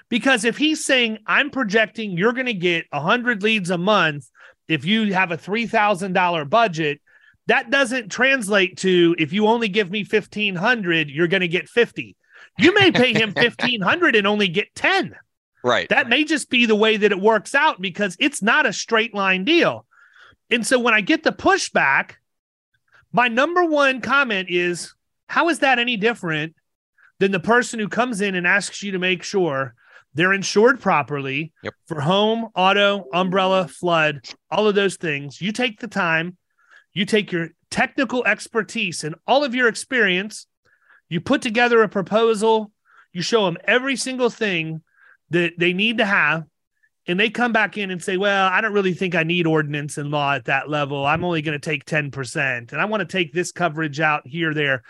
Because 0.08 0.44
if 0.44 0.58
he's 0.58 0.84
saying, 0.84 1.18
I'm 1.26 1.50
projecting 1.50 2.18
you're 2.18 2.34
going 2.34 2.46
to 2.46 2.54
get 2.54 2.86
100 2.90 3.42
leads 3.42 3.70
a 3.70 3.78
month 3.78 4.28
if 4.68 4.84
you 4.84 5.12
have 5.14 5.32
a 5.32 5.38
$3,000 5.38 6.48
budget, 6.48 7.00
that 7.46 7.70
doesn't 7.70 8.10
translate 8.10 8.76
to 8.78 9.16
if 9.18 9.32
you 9.32 9.46
only 9.46 9.68
give 9.68 9.90
me 9.90 10.04
1500, 10.04 11.10
you're 11.10 11.28
going 11.28 11.40
to 11.40 11.48
get 11.48 11.68
50. 11.68 12.16
You 12.58 12.74
may 12.74 12.90
pay 12.90 13.12
him 13.12 13.32
1500 13.36 14.16
and 14.16 14.26
only 14.26 14.48
get 14.48 14.74
10. 14.74 15.16
Right. 15.64 15.88
That 15.88 16.08
may 16.08 16.24
just 16.24 16.50
be 16.50 16.66
the 16.66 16.76
way 16.76 16.96
that 16.96 17.12
it 17.12 17.20
works 17.20 17.54
out 17.54 17.80
because 17.80 18.16
it's 18.18 18.42
not 18.42 18.66
a 18.66 18.72
straight 18.72 19.14
line 19.14 19.44
deal. 19.44 19.86
And 20.52 20.66
so 20.66 20.78
when 20.78 20.92
I 20.92 21.00
get 21.00 21.22
the 21.22 21.32
pushback, 21.32 22.12
my 23.10 23.28
number 23.28 23.64
one 23.64 24.02
comment 24.02 24.48
is 24.50 24.94
how 25.26 25.48
is 25.48 25.60
that 25.60 25.78
any 25.78 25.96
different 25.96 26.54
than 27.18 27.32
the 27.32 27.40
person 27.40 27.80
who 27.80 27.88
comes 27.88 28.20
in 28.20 28.34
and 28.34 28.46
asks 28.46 28.82
you 28.82 28.92
to 28.92 28.98
make 28.98 29.22
sure 29.22 29.74
they're 30.14 30.34
insured 30.34 30.78
properly 30.80 31.52
yep. 31.62 31.72
for 31.86 32.00
home, 32.02 32.48
auto, 32.54 33.06
umbrella, 33.14 33.66
flood, 33.66 34.28
all 34.50 34.68
of 34.68 34.74
those 34.74 34.96
things. 34.96 35.40
You 35.40 35.52
take 35.52 35.80
the 35.80 35.88
time, 35.88 36.36
you 36.92 37.06
take 37.06 37.32
your 37.32 37.48
technical 37.70 38.22
expertise 38.26 39.04
and 39.04 39.14
all 39.26 39.44
of 39.44 39.54
your 39.54 39.68
experience, 39.68 40.46
you 41.08 41.22
put 41.22 41.40
together 41.40 41.82
a 41.82 41.88
proposal, 41.88 42.70
you 43.14 43.22
show 43.22 43.46
them 43.46 43.56
every 43.64 43.96
single 43.96 44.28
thing 44.28 44.82
that 45.30 45.54
they 45.56 45.72
need 45.72 45.96
to 45.96 46.04
have, 46.04 46.44
and 47.06 47.18
they 47.18 47.30
come 47.30 47.52
back 47.52 47.76
in 47.76 47.90
and 47.90 48.02
say, 48.02 48.16
Well, 48.16 48.48
I 48.48 48.60
don't 48.60 48.72
really 48.72 48.94
think 48.94 49.14
I 49.14 49.22
need 49.22 49.46
ordinance 49.46 49.98
and 49.98 50.10
law 50.10 50.34
at 50.34 50.44
that 50.46 50.68
level. 50.68 51.04
I'm 51.04 51.24
only 51.24 51.42
going 51.42 51.58
to 51.58 51.70
take 51.70 51.84
10%, 51.84 52.72
and 52.72 52.80
I 52.80 52.84
want 52.84 53.00
to 53.00 53.06
take 53.06 53.32
this 53.32 53.52
coverage 53.52 54.00
out 54.00 54.26
here, 54.26 54.54
there. 54.54 54.82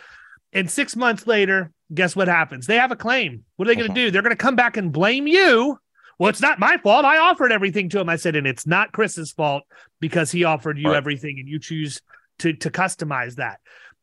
And 0.53 0.71
six 0.71 0.95
months 0.95 1.27
later, 1.27 1.73
guess 1.95 2.15
what 2.15 2.29
happens? 2.29 2.67
They 2.67 2.77
have 2.77 2.93
a 2.93 2.97
claim. 2.97 3.45
What 3.57 3.67
are 3.67 3.71
they 3.71 3.77
going 3.77 3.87
to 3.87 3.93
uh-huh. 3.93 4.07
do? 4.07 4.11
They're 4.11 4.23
going 4.23 4.31
to 4.31 4.37
come 4.37 4.57
back 4.57 4.77
and 4.77 4.93
blame 4.93 5.27
you. 5.27 5.79
Well, 6.19 6.29
it's 6.29 6.43
not 6.43 6.59
my 6.59 6.77
fault. 6.77 7.05
I 7.05 7.19
offered 7.19 7.53
everything 7.53 7.89
to 7.91 8.01
him. 8.01 8.09
I 8.09 8.17
said, 8.17 8.37
and 8.37 8.47
it's 8.47 8.67
not 8.67 8.93
Chris's 8.93 9.33
fault 9.33 9.65
because 9.99 10.31
he 10.31 10.45
offered 10.45 10.79
you 10.79 10.89
right. 10.89 10.97
everything 10.97 11.39
and 11.39 11.49
you 11.49 11.59
choose 11.59 12.01
to, 12.41 12.53
to 12.53 12.71
customize 12.71 13.37
that. 13.37 13.61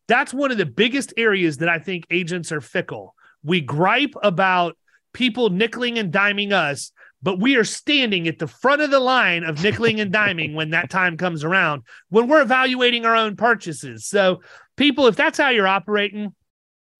That's 0.08 0.34
one 0.34 0.52
of 0.52 0.58
the 0.58 0.66
biggest 0.66 1.14
areas 1.18 1.58
that 1.58 1.70
I 1.70 1.78
think 1.78 2.06
agents 2.10 2.52
are 2.52 2.62
fickle. 2.62 3.14
We 3.44 3.62
gripe 3.62 4.16
about 4.24 4.76
people 5.14 5.50
nickeling 5.50 6.00
and 6.00 6.12
diming 6.12 6.52
us 6.52 6.92
but 7.22 7.40
we 7.40 7.56
are 7.56 7.64
standing 7.64 8.28
at 8.28 8.40
the 8.40 8.48
front 8.48 8.82
of 8.82 8.92
the 8.92 9.00
line 9.00 9.44
of 9.44 9.58
nickeling 9.58 10.02
and 10.02 10.14
diming 10.14 10.54
when 10.54 10.72
that 10.72 10.90
time 10.90 11.18
comes 11.18 11.44
around 11.44 11.84
when 12.10 12.28
we're 12.28 12.42
evaluating 12.42 13.06
our 13.06 13.16
own 13.16 13.36
purchases. 13.36 14.06
So, 14.06 14.42
people, 14.78 15.08
if 15.08 15.16
that's 15.16 15.38
how 15.38 15.50
you're 15.50 15.68
operating, 15.68 16.34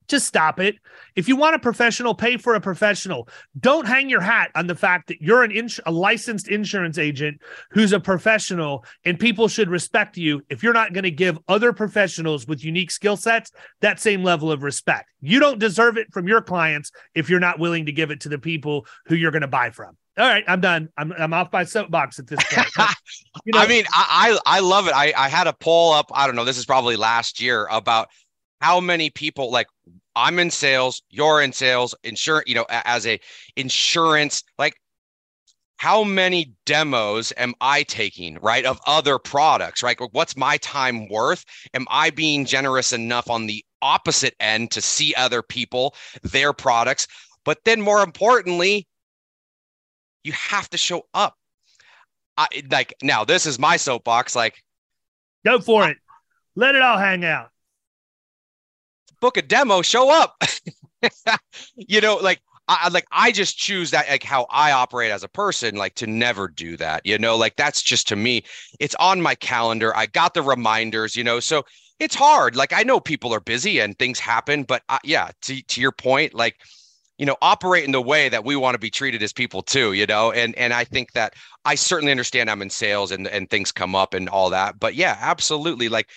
just 0.10 0.26
stop 0.26 0.60
it. 0.60 0.76
If 1.16 1.28
you 1.28 1.36
want 1.36 1.56
a 1.56 1.60
professional, 1.60 2.16
pay 2.16 2.38
for 2.38 2.56
a 2.56 2.62
professional. 2.62 3.30
Don't 3.60 3.88
hang 3.88 4.10
your 4.10 4.22
hat 4.22 4.50
on 4.56 4.66
the 4.68 4.76
fact 4.76 5.08
that 5.08 5.22
you're 5.22 5.44
an 5.44 5.52
ins- 5.52 5.80
a 5.86 5.92
licensed 5.92 6.48
insurance 6.48 6.98
agent 6.98 7.40
who's 7.72 7.94
a 7.94 8.00
professional 8.00 8.84
and 9.06 9.20
people 9.20 9.48
should 9.48 9.70
respect 9.70 10.18
you 10.18 10.42
if 10.50 10.64
you're 10.64 10.74
not 10.74 10.94
going 10.94 11.04
to 11.04 11.12
give 11.12 11.38
other 11.48 11.72
professionals 11.72 12.48
with 12.48 12.64
unique 12.64 12.92
skill 12.92 13.16
sets 13.16 13.52
that 13.82 14.00
same 14.00 14.24
level 14.24 14.52
of 14.52 14.64
respect. 14.64 15.10
You 15.22 15.40
don't 15.40 15.60
deserve 15.60 15.98
it 15.98 16.12
from 16.12 16.28
your 16.28 16.42
clients 16.42 16.92
if 17.14 17.30
you're 17.30 17.40
not 17.40 17.60
willing 17.60 17.86
to 17.86 17.92
give 17.92 18.10
it 18.10 18.22
to 18.22 18.30
the 18.30 18.40
people 18.40 18.88
who 19.06 19.16
you're 19.16 19.32
going 19.32 19.42
to 19.42 19.48
buy 19.48 19.70
from. 19.70 19.96
All 20.20 20.28
right, 20.28 20.44
I'm 20.48 20.60
done. 20.60 20.90
I'm 20.98 21.14
I'm 21.14 21.34
off 21.34 21.52
my 21.54 21.64
soapbox 21.64 22.20
at 22.20 22.28
this 22.28 22.40
point. 22.52 22.68
you 23.46 23.54
know, 23.54 23.60
I 23.60 23.68
mean, 23.68 23.86
I 23.94 24.38
I 24.46 24.60
love 24.60 24.88
it. 24.88 24.94
I 24.94 25.14
I 25.16 25.30
had 25.30 25.48
a 25.48 25.54
poll 25.54 25.94
up. 25.94 26.12
I 26.14 26.28
don't 26.28 26.36
know. 26.36 26.44
This 26.44 26.58
is 26.58 26.66
probably 26.66 26.98
last 26.98 27.42
year 27.42 27.68
about 27.72 28.10
how 28.60 28.82
many 28.82 29.10
people 29.10 29.50
like 29.50 29.68
I'm 30.18 30.38
in 30.38 30.52
sales, 30.52 31.02
you're 31.10 31.42
in 31.42 31.54
sales, 31.54 31.96
insurance, 32.04 32.50
you 32.50 32.56
know, 32.56 32.66
as 32.70 33.08
a 33.08 33.18
insurance, 33.56 34.44
like 34.58 34.74
how 35.78 36.04
many 36.04 36.52
demos 36.66 37.32
am 37.38 37.54
I 37.62 37.84
taking, 37.84 38.38
right, 38.42 38.66
of 38.66 38.82
other 38.86 39.18
products, 39.18 39.82
right? 39.82 39.98
What's 40.12 40.36
my 40.36 40.58
time 40.58 41.08
worth? 41.08 41.46
Am 41.74 41.88
I 41.90 42.10
being 42.10 42.44
generous 42.44 42.92
enough 42.92 43.30
on 43.30 43.48
the 43.48 43.64
opposite 43.82 44.36
end 44.42 44.72
to 44.72 44.82
see 44.82 45.16
other 45.16 45.42
people, 45.42 45.96
their 46.22 46.52
products? 46.52 47.08
But 47.46 47.60
then 47.64 47.80
more 47.80 48.04
importantly, 48.04 48.89
you 50.24 50.32
have 50.34 50.70
to 50.72 50.78
show 50.78 51.04
up. 51.14 51.36
I 52.38 52.48
like 52.72 52.94
now 53.02 53.26
this 53.26 53.46
is 53.46 53.60
my 53.60 53.78
soapbox. 53.78 54.36
Like, 54.36 54.64
go 55.46 55.60
for 55.60 55.90
it. 55.90 55.98
Let 56.56 56.76
it 56.76 56.82
all 56.82 56.98
hang 56.98 57.26
out. 57.26 57.50
Book 59.22 59.38
a 59.38 59.42
demo, 59.42 59.82
show 59.82 60.10
up. 60.10 60.42
you 61.76 62.02
know, 62.02 62.16
like 62.16 62.42
I 62.70 62.90
like 62.90 63.08
I 63.12 63.32
just 63.32 63.58
choose 63.58 63.92
that 63.92 64.08
like 64.08 64.24
how 64.24 64.46
I 64.50 64.72
operate 64.72 65.12
as 65.12 65.24
a 65.24 65.28
person, 65.28 65.76
like 65.76 65.96
to 65.96 66.08
never 66.08 66.48
do 66.48 66.78
that. 66.78 67.06
You 67.06 67.18
know, 67.18 67.36
like 67.36 67.56
that's 67.56 67.82
just 67.82 68.08
to 68.10 68.16
me, 68.16 68.44
it's 68.80 68.96
on 68.96 69.22
my 69.22 69.36
calendar. 69.36 69.96
I 69.96 70.06
got 70.06 70.36
the 70.36 70.44
reminders, 70.44 71.16
you 71.16 71.24
know, 71.24 71.40
so 71.40 71.66
it's 72.00 72.16
hard. 72.16 72.56
Like 72.56 72.72
I 72.72 72.84
know 72.84 73.00
people 73.00 73.34
are 73.34 73.40
busy 73.40 73.80
and 73.80 73.98
things 73.98 74.20
happen, 74.20 74.64
but 74.64 74.84
uh, 74.88 75.00
yeah, 75.04 75.32
to 75.42 75.62
to 75.62 75.82
your 75.82 75.92
point, 75.92 76.36
like 76.36 76.58
you 77.20 77.26
know, 77.26 77.36
operate 77.42 77.84
in 77.84 77.92
the 77.92 78.02
way 78.02 78.30
that 78.30 78.46
we 78.46 78.56
want 78.56 78.76
to 78.76 78.80
be 78.80 78.90
treated 78.90 79.22
as 79.22 79.34
people 79.34 79.62
too, 79.62 79.92
you 79.92 80.06
know. 80.08 80.32
And 80.32 80.56
and 80.56 80.74
I 80.74 80.86
think 80.86 81.12
that 81.12 81.34
I 81.66 81.76
certainly 81.76 82.12
understand 82.12 82.50
I'm 82.50 82.62
in 82.62 82.70
sales 82.70 83.12
and 83.12 83.28
and 83.28 83.50
things 83.50 83.72
come 83.74 83.94
up 83.94 84.14
and 84.14 84.30
all 84.30 84.50
that. 84.50 84.80
But 84.80 84.96
yeah, 84.96 85.18
absolutely. 85.20 85.90
Like 85.90 86.10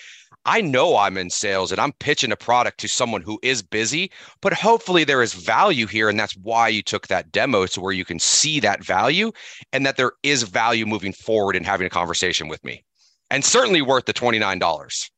I 0.45 0.61
know 0.61 0.97
I'm 0.97 1.17
in 1.17 1.29
sales 1.29 1.73
and 1.73 1.81
I'm 1.81 1.91
pitching 1.93 2.31
a 2.31 2.37
product 2.37 2.79
to 2.79 2.87
someone 2.87 3.21
who 3.21 3.37
is 3.43 3.61
busy, 3.61 4.11
but 4.41 4.53
hopefully 4.53 5.03
there 5.03 5.21
is 5.21 5.33
value 5.33 5.87
here. 5.87 6.07
And 6.07 6.17
that's 6.17 6.37
why 6.37 6.69
you 6.69 6.81
took 6.81 7.07
that 7.07 7.31
demo 7.33 7.65
to 7.67 7.81
where 7.81 7.93
you 7.93 8.05
can 8.05 8.19
see 8.19 8.61
that 8.61 8.83
value 8.83 9.33
and 9.73 9.85
that 9.85 9.97
there 9.97 10.13
is 10.23 10.43
value 10.43 10.85
moving 10.85 11.13
forward 11.13 11.57
and 11.57 11.65
having 11.65 11.85
a 11.85 11.89
conversation 11.89 12.47
with 12.47 12.63
me. 12.63 12.83
And 13.29 13.43
certainly 13.43 13.81
worth 13.81 14.05
the 14.05 14.13
$29. 14.13 15.09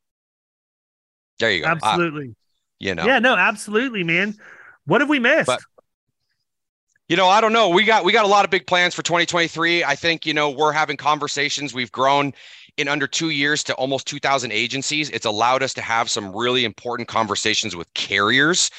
There 1.40 1.52
you 1.52 1.62
go. 1.62 1.68
Absolutely. 1.68 2.30
Uh, 2.30 2.34
you 2.80 2.96
know. 2.96 3.06
Yeah, 3.06 3.20
no, 3.20 3.36
absolutely, 3.36 4.04
man. 4.04 4.36
What 4.86 5.02
have 5.02 5.10
we 5.10 5.20
missed? 5.20 5.48
But, 5.48 5.60
you 7.08 7.16
know, 7.16 7.28
I 7.28 7.40
don't 7.40 7.54
know. 7.54 7.70
We 7.70 7.84
got 7.84 8.04
we 8.04 8.12
got 8.12 8.26
a 8.26 8.30
lot 8.30 8.46
of 8.46 8.52
big 8.52 8.66
plans 8.66 8.96
for 8.96 9.04
2023. 9.04 9.84
I 9.84 9.96
think, 9.96 10.26
you 10.26 10.34
know, 10.34 10.50
we're 10.50 10.72
having 10.72 10.98
conversations. 10.98 11.74
We've 11.74 11.92
grown 11.92 12.34
in 12.78 12.88
under 12.88 13.08
two 13.08 13.30
years 13.30 13.64
to 13.66 13.74
almost 13.76 14.08
2,000 14.08 14.52
agencies. 14.52 15.10
It's 15.12 15.26
allowed 15.26 15.64
us 15.64 15.74
to 15.76 15.82
have 15.82 16.10
some 16.10 16.36
really 16.36 16.66
important 16.66 17.08
conversations 17.08 17.76
with 17.76 17.94
carriers. 17.94 18.72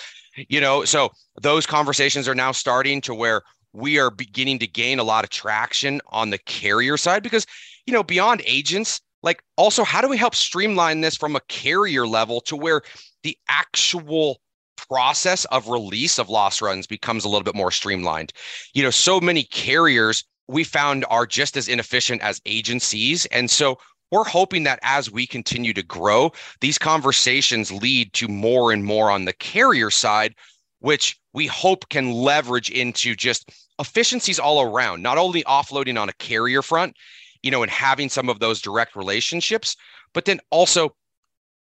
You 0.49 0.61
know, 0.61 0.85
so 0.85 1.11
those 1.41 1.67
conversations 1.67 2.29
are 2.29 2.35
now 2.35 2.53
starting 2.53 3.01
to 3.03 3.15
where 3.15 3.43
we 3.73 3.99
are 3.99 4.11
beginning 4.11 4.59
to 4.59 4.67
gain 4.67 4.99
a 4.99 5.05
lot 5.05 5.25
of 5.25 5.31
traction 5.31 6.01
on 6.09 6.31
the 6.31 6.39
carrier 6.39 6.97
side 6.97 7.23
because, 7.23 7.47
you 7.87 7.93
know, 7.93 8.03
beyond 8.03 8.43
agents, 8.45 9.01
like 9.23 9.43
also 9.57 9.85
how 9.85 10.01
do 10.01 10.09
we 10.09 10.17
help 10.17 10.35
streamline 10.35 11.01
this 11.01 11.17
from 11.17 11.37
a 11.37 11.41
carrier 11.49 12.07
level 12.07 12.41
to 12.43 12.57
where 12.57 12.83
the 13.23 13.37
actual 13.49 14.41
process 14.77 15.45
of 15.47 15.69
release 15.69 16.19
of 16.19 16.29
loss 16.29 16.63
runs 16.63 16.87
becomes 16.87 17.25
a 17.25 17.29
little 17.29 17.45
bit 17.45 17.55
more 17.55 17.71
streamlined. 17.71 18.33
You 18.75 18.83
know, 18.83 18.91
so 18.91 19.21
many 19.21 19.45
carriers 19.45 20.25
we 20.49 20.65
found 20.65 21.05
are 21.11 21.27
just 21.27 21.57
as 21.57 21.69
inefficient 21.69 22.23
as 22.23 22.41
agencies. 22.47 23.27
And 23.27 23.51
so 23.51 23.79
we're 24.13 24.25
hoping 24.25 24.63
that 24.65 24.79
as 24.83 25.11
we 25.11 25.27
continue 25.27 25.73
to 25.73 25.83
grow, 25.83 26.31
these 26.61 26.79
conversations 26.79 27.73
lead 27.73 28.13
to 28.15 28.29
more 28.29 28.73
and 28.73 28.85
more 28.85 29.11
on 29.11 29.25
the 29.25 29.33
carrier 29.33 29.91
side, 29.91 30.35
which 30.79 31.19
we 31.33 31.47
hope 31.47 31.89
can 31.89 32.13
leverage 32.13 32.71
into 32.71 33.17
just 33.17 33.51
efficiencies 33.79 34.39
all 34.39 34.63
around, 34.63 35.03
not 35.03 35.19
only 35.19 35.43
offloading 35.45 36.01
on 36.01 36.09
a 36.09 36.15
carrier 36.15 36.63
front, 36.63 36.97
you 37.43 37.51
know, 37.51 37.63
and 37.63 37.71
having 37.71 38.09
some 38.09 38.29
of 38.29 38.39
those 38.39 38.63
direct 38.63 38.95
relationships, 38.95 39.77
but 40.15 40.25
then 40.25 40.41
also 40.51 40.95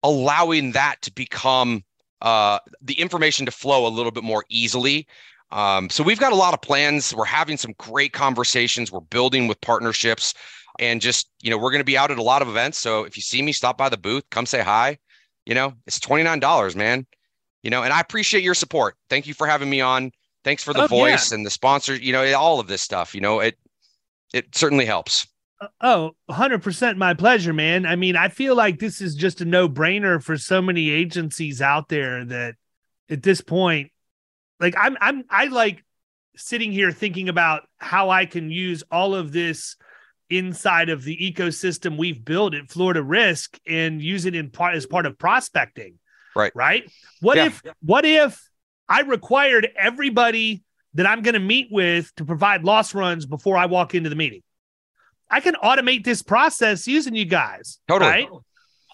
allowing 0.02 0.72
that 0.72 0.96
to 1.02 1.12
become 1.12 1.84
uh, 2.22 2.58
the 2.80 2.98
information 3.00 3.46
to 3.46 3.52
flow 3.52 3.86
a 3.86 3.88
little 3.88 4.12
bit 4.12 4.24
more 4.24 4.44
easily 4.48 5.06
um, 5.52 5.90
so 5.90 6.04
we've 6.04 6.20
got 6.20 6.32
a 6.32 6.36
lot 6.36 6.54
of 6.54 6.62
plans. 6.62 7.14
We're 7.14 7.24
having 7.24 7.56
some 7.56 7.74
great 7.78 8.12
conversations. 8.12 8.92
We're 8.92 9.00
building 9.00 9.48
with 9.48 9.60
partnerships 9.60 10.34
and 10.78 11.00
just, 11.00 11.28
you 11.42 11.50
know, 11.50 11.58
we're 11.58 11.70
going 11.70 11.80
to 11.80 11.84
be 11.84 11.98
out 11.98 12.10
at 12.10 12.18
a 12.18 12.22
lot 12.22 12.42
of 12.42 12.48
events. 12.48 12.78
So 12.78 13.04
if 13.04 13.16
you 13.16 13.22
see 13.22 13.42
me, 13.42 13.52
stop 13.52 13.76
by 13.76 13.88
the 13.88 13.96
booth, 13.96 14.24
come 14.30 14.46
say 14.46 14.62
hi. 14.62 14.98
You 15.46 15.54
know, 15.54 15.74
it's 15.86 15.98
$29, 15.98 16.76
man. 16.76 17.06
You 17.62 17.70
know, 17.70 17.82
and 17.82 17.92
I 17.92 18.00
appreciate 18.00 18.44
your 18.44 18.54
support. 18.54 18.96
Thank 19.08 19.26
you 19.26 19.34
for 19.34 19.46
having 19.46 19.68
me 19.68 19.80
on. 19.80 20.12
Thanks 20.44 20.62
for 20.62 20.72
the 20.72 20.84
oh, 20.84 20.86
voice 20.86 21.30
yeah. 21.30 21.36
and 21.36 21.44
the 21.44 21.50
sponsors, 21.50 22.00
you 22.00 22.12
know, 22.12 22.32
all 22.34 22.60
of 22.60 22.66
this 22.66 22.80
stuff, 22.80 23.14
you 23.14 23.20
know, 23.20 23.40
it 23.40 23.58
it 24.32 24.56
certainly 24.56 24.86
helps. 24.86 25.26
Oh, 25.80 26.12
100% 26.30 26.96
my 26.96 27.14
pleasure, 27.14 27.52
man. 27.52 27.84
I 27.84 27.96
mean, 27.96 28.16
I 28.16 28.28
feel 28.28 28.54
like 28.54 28.78
this 28.78 29.00
is 29.00 29.14
just 29.14 29.42
a 29.42 29.44
no-brainer 29.44 30.22
for 30.22 30.38
so 30.38 30.62
many 30.62 30.90
agencies 30.90 31.60
out 31.60 31.88
there 31.88 32.24
that 32.24 32.54
at 33.10 33.22
this 33.22 33.40
point 33.40 33.90
like 34.60 34.74
I'm 34.78 34.96
I'm 35.00 35.24
I 35.28 35.46
like 35.46 35.84
sitting 36.36 36.70
here 36.70 36.92
thinking 36.92 37.28
about 37.28 37.62
how 37.78 38.10
I 38.10 38.26
can 38.26 38.50
use 38.50 38.84
all 38.90 39.14
of 39.14 39.32
this 39.32 39.76
inside 40.28 40.90
of 40.90 41.02
the 41.02 41.16
ecosystem 41.16 41.98
we've 41.98 42.24
built 42.24 42.54
at 42.54 42.70
Florida 42.70 43.02
Risk 43.02 43.58
and 43.66 44.00
use 44.00 44.26
it 44.26 44.36
in 44.36 44.50
part 44.50 44.76
as 44.76 44.86
part 44.86 45.06
of 45.06 45.18
prospecting. 45.18 45.98
Right. 46.36 46.52
Right. 46.54 46.90
What 47.20 47.38
yeah. 47.38 47.46
if 47.46 47.62
what 47.80 48.04
if 48.04 48.48
I 48.88 49.00
required 49.00 49.68
everybody 49.76 50.62
that 50.94 51.06
I'm 51.06 51.22
going 51.22 51.34
to 51.34 51.40
meet 51.40 51.68
with 51.70 52.14
to 52.16 52.24
provide 52.24 52.64
loss 52.64 52.94
runs 52.94 53.26
before 53.26 53.56
I 53.56 53.66
walk 53.66 53.94
into 53.94 54.10
the 54.10 54.16
meeting? 54.16 54.42
I 55.30 55.40
can 55.40 55.54
automate 55.54 56.04
this 56.04 56.22
process 56.22 56.86
using 56.86 57.14
you 57.14 57.24
guys. 57.24 57.78
Totally. 57.88 58.10
Right? 58.10 58.28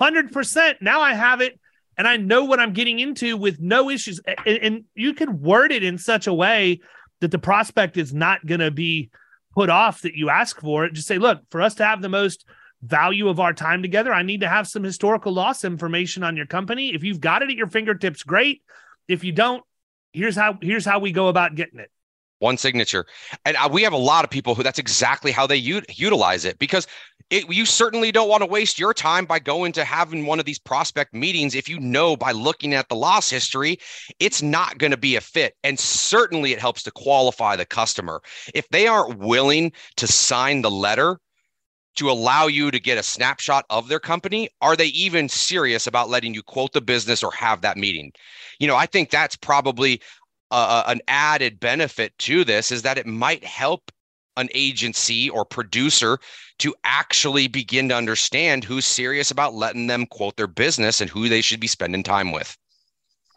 100%. 0.00 0.76
Now 0.80 1.00
I 1.00 1.14
have 1.14 1.40
it 1.40 1.58
and 1.96 2.06
I 2.06 2.16
know 2.18 2.44
what 2.44 2.60
I'm 2.60 2.72
getting 2.72 2.98
into 2.98 3.36
with 3.36 3.60
no 3.60 3.88
issues. 3.88 4.20
And, 4.46 4.58
and 4.58 4.84
you 4.94 5.14
can 5.14 5.40
word 5.40 5.72
it 5.72 5.82
in 5.82 5.98
such 5.98 6.26
a 6.26 6.34
way 6.34 6.80
that 7.20 7.30
the 7.30 7.38
prospect 7.38 7.96
is 7.96 8.12
not 8.12 8.44
going 8.44 8.60
to 8.60 8.70
be 8.70 9.10
put 9.54 9.70
off 9.70 10.02
that 10.02 10.14
you 10.14 10.28
ask 10.28 10.60
for 10.60 10.84
it. 10.84 10.92
Just 10.92 11.08
say, 11.08 11.18
look, 11.18 11.40
for 11.50 11.62
us 11.62 11.74
to 11.76 11.84
have 11.84 12.02
the 12.02 12.10
most 12.10 12.44
value 12.82 13.28
of 13.28 13.40
our 13.40 13.54
time 13.54 13.80
together, 13.80 14.12
I 14.12 14.22
need 14.22 14.42
to 14.42 14.48
have 14.48 14.68
some 14.68 14.84
historical 14.84 15.32
loss 15.32 15.64
information 15.64 16.22
on 16.22 16.36
your 16.36 16.46
company. 16.46 16.94
If 16.94 17.02
you've 17.02 17.20
got 17.20 17.42
it 17.42 17.50
at 17.50 17.56
your 17.56 17.68
fingertips, 17.68 18.22
great. 18.22 18.62
If 19.08 19.24
you 19.24 19.32
don't, 19.32 19.64
here's 20.12 20.36
how 20.36 20.58
here's 20.60 20.84
how 20.84 20.98
we 20.98 21.12
go 21.12 21.28
about 21.28 21.54
getting 21.54 21.78
it 21.78 21.90
one 22.38 22.56
signature. 22.56 23.06
And 23.44 23.56
uh, 23.56 23.68
we 23.70 23.82
have 23.82 23.92
a 23.92 23.98
lot 23.98 24.24
of 24.24 24.30
people 24.30 24.54
who 24.54 24.62
that's 24.62 24.78
exactly 24.78 25.32
how 25.32 25.46
they 25.46 25.56
u- 25.56 25.82
utilize 25.88 26.44
it 26.44 26.58
because 26.58 26.86
it, 27.30 27.52
you 27.52 27.66
certainly 27.66 28.12
don't 28.12 28.28
want 28.28 28.42
to 28.42 28.46
waste 28.46 28.78
your 28.78 28.94
time 28.94 29.24
by 29.24 29.38
going 29.38 29.72
to 29.72 29.84
having 29.84 30.26
one 30.26 30.38
of 30.38 30.44
these 30.44 30.58
prospect 30.58 31.12
meetings 31.12 31.54
if 31.54 31.68
you 31.68 31.80
know 31.80 32.16
by 32.16 32.32
looking 32.32 32.74
at 32.74 32.88
the 32.88 32.94
loss 32.94 33.28
history 33.28 33.78
it's 34.20 34.42
not 34.42 34.78
going 34.78 34.92
to 34.92 34.96
be 34.96 35.16
a 35.16 35.20
fit. 35.20 35.54
And 35.64 35.78
certainly 35.78 36.52
it 36.52 36.60
helps 36.60 36.82
to 36.84 36.90
qualify 36.90 37.56
the 37.56 37.66
customer. 37.66 38.20
If 38.54 38.68
they 38.68 38.86
aren't 38.86 39.18
willing 39.18 39.72
to 39.96 40.06
sign 40.06 40.62
the 40.62 40.70
letter 40.70 41.18
to 41.96 42.10
allow 42.10 42.46
you 42.46 42.70
to 42.70 42.78
get 42.78 42.98
a 42.98 43.02
snapshot 43.02 43.64
of 43.70 43.88
their 43.88 43.98
company 43.98 44.50
are 44.60 44.76
they 44.76 44.88
even 44.88 45.28
serious 45.28 45.86
about 45.86 46.10
letting 46.10 46.34
you 46.34 46.42
quote 46.42 46.72
the 46.72 46.80
business 46.82 47.22
or 47.22 47.32
have 47.32 47.62
that 47.62 47.78
meeting? 47.78 48.12
You 48.58 48.68
know 48.68 48.76
i 48.76 48.86
think 48.86 49.10
that's 49.10 49.36
probably 49.36 50.00
uh, 50.50 50.84
an 50.86 51.00
added 51.08 51.60
benefit 51.60 52.16
to 52.18 52.44
this 52.44 52.70
is 52.70 52.82
that 52.82 52.98
it 52.98 53.06
might 53.06 53.44
help 53.44 53.90
an 54.36 54.48
agency 54.54 55.30
or 55.30 55.44
producer 55.44 56.18
to 56.58 56.74
actually 56.84 57.48
begin 57.48 57.88
to 57.88 57.96
understand 57.96 58.64
who's 58.64 58.84
serious 58.84 59.30
about 59.30 59.54
letting 59.54 59.86
them 59.86 60.06
quote 60.06 60.36
their 60.36 60.46
business 60.46 61.00
and 61.00 61.10
who 61.10 61.28
they 61.28 61.40
should 61.40 61.60
be 61.60 61.66
spending 61.66 62.02
time 62.02 62.32
with. 62.32 62.56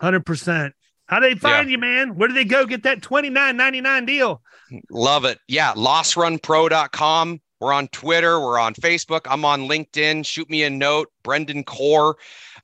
100%. 0.01 0.71
How 1.07 1.19
do 1.19 1.27
they 1.27 1.35
find 1.35 1.67
yeah. 1.67 1.71
you, 1.71 1.77
man? 1.79 2.15
Where 2.15 2.27
do 2.27 2.35
they 2.35 2.45
go 2.45 2.65
get 2.67 2.83
that 2.83 3.01
twenty 3.01 3.31
nine 3.31 3.57
ninety 3.57 3.81
nine 3.81 4.05
deal? 4.05 4.43
Love 4.91 5.25
it. 5.25 5.39
Yeah. 5.47 5.73
LossRunPro.com. 5.73 7.41
We're 7.59 7.73
on 7.73 7.87
Twitter. 7.87 8.39
We're 8.39 8.59
on 8.59 8.75
Facebook. 8.75 9.21
I'm 9.25 9.43
on 9.43 9.67
LinkedIn. 9.67 10.23
Shoot 10.23 10.49
me 10.51 10.63
a 10.63 10.69
note. 10.69 11.11
Brendan 11.23 11.63
Core. 11.63 12.15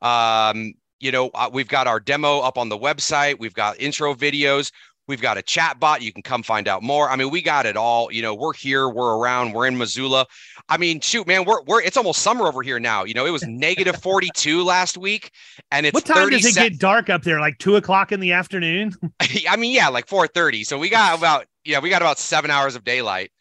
Um, 0.01 0.75
you 0.99 1.11
know, 1.11 1.29
uh, 1.33 1.49
we've 1.51 1.67
got 1.67 1.87
our 1.87 1.99
demo 1.99 2.39
up 2.39 2.57
on 2.57 2.69
the 2.69 2.77
website. 2.77 3.39
We've 3.39 3.53
got 3.53 3.79
intro 3.79 4.13
videos. 4.13 4.71
We've 5.07 5.21
got 5.21 5.37
a 5.37 5.43
chat 5.43 5.79
bot. 5.79 6.01
You 6.01 6.11
can 6.11 6.23
come 6.23 6.41
find 6.41 6.67
out 6.67 6.81
more. 6.81 7.09
I 7.09 7.15
mean, 7.15 7.29
we 7.29 7.41
got 7.41 7.67
it 7.67 7.77
all. 7.77 8.11
You 8.11 8.23
know, 8.23 8.33
we're 8.33 8.53
here, 8.53 8.89
we're 8.89 9.17
around, 9.17 9.53
we're 9.53 9.67
in 9.67 9.77
Missoula. 9.77 10.25
I 10.67 10.77
mean, 10.77 10.99
shoot, 10.99 11.27
man, 11.27 11.45
we're 11.45 11.61
we're 11.63 11.81
it's 11.81 11.97
almost 11.97 12.23
summer 12.23 12.47
over 12.47 12.63
here 12.63 12.79
now. 12.79 13.03
You 13.03 13.13
know, 13.13 13.25
it 13.25 13.29
was 13.29 13.45
negative 13.45 14.01
42 14.01 14.63
last 14.63 14.97
week. 14.97 15.31
And 15.69 15.85
it's 15.85 15.93
what 15.93 16.05
time 16.05 16.29
does 16.29 16.45
it 16.45 16.55
get 16.55 16.79
dark 16.79 17.09
up 17.09 17.23
there? 17.23 17.39
Like 17.39 17.59
two 17.59 17.75
o'clock 17.75 18.11
in 18.11 18.19
the 18.19 18.31
afternoon? 18.31 18.93
I 19.19 19.55
mean, 19.57 19.73
yeah, 19.73 19.89
like 19.89 20.07
4:30. 20.07 20.65
So 20.65 20.79
we 20.79 20.89
got 20.89 21.17
about 21.17 21.45
yeah, 21.63 21.79
we 21.79 21.89
got 21.89 22.01
about 22.01 22.17
seven 22.17 22.49
hours 22.49 22.75
of 22.75 22.83
daylight. 22.83 23.31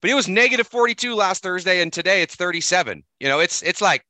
But 0.00 0.10
it 0.10 0.14
was 0.14 0.28
negative 0.28 0.68
42 0.68 1.16
last 1.16 1.42
Thursday, 1.42 1.80
and 1.80 1.92
today 1.92 2.22
it's 2.22 2.36
37. 2.36 3.02
You 3.18 3.26
know, 3.26 3.40
it's 3.40 3.62
it's 3.62 3.80
like 3.80 4.04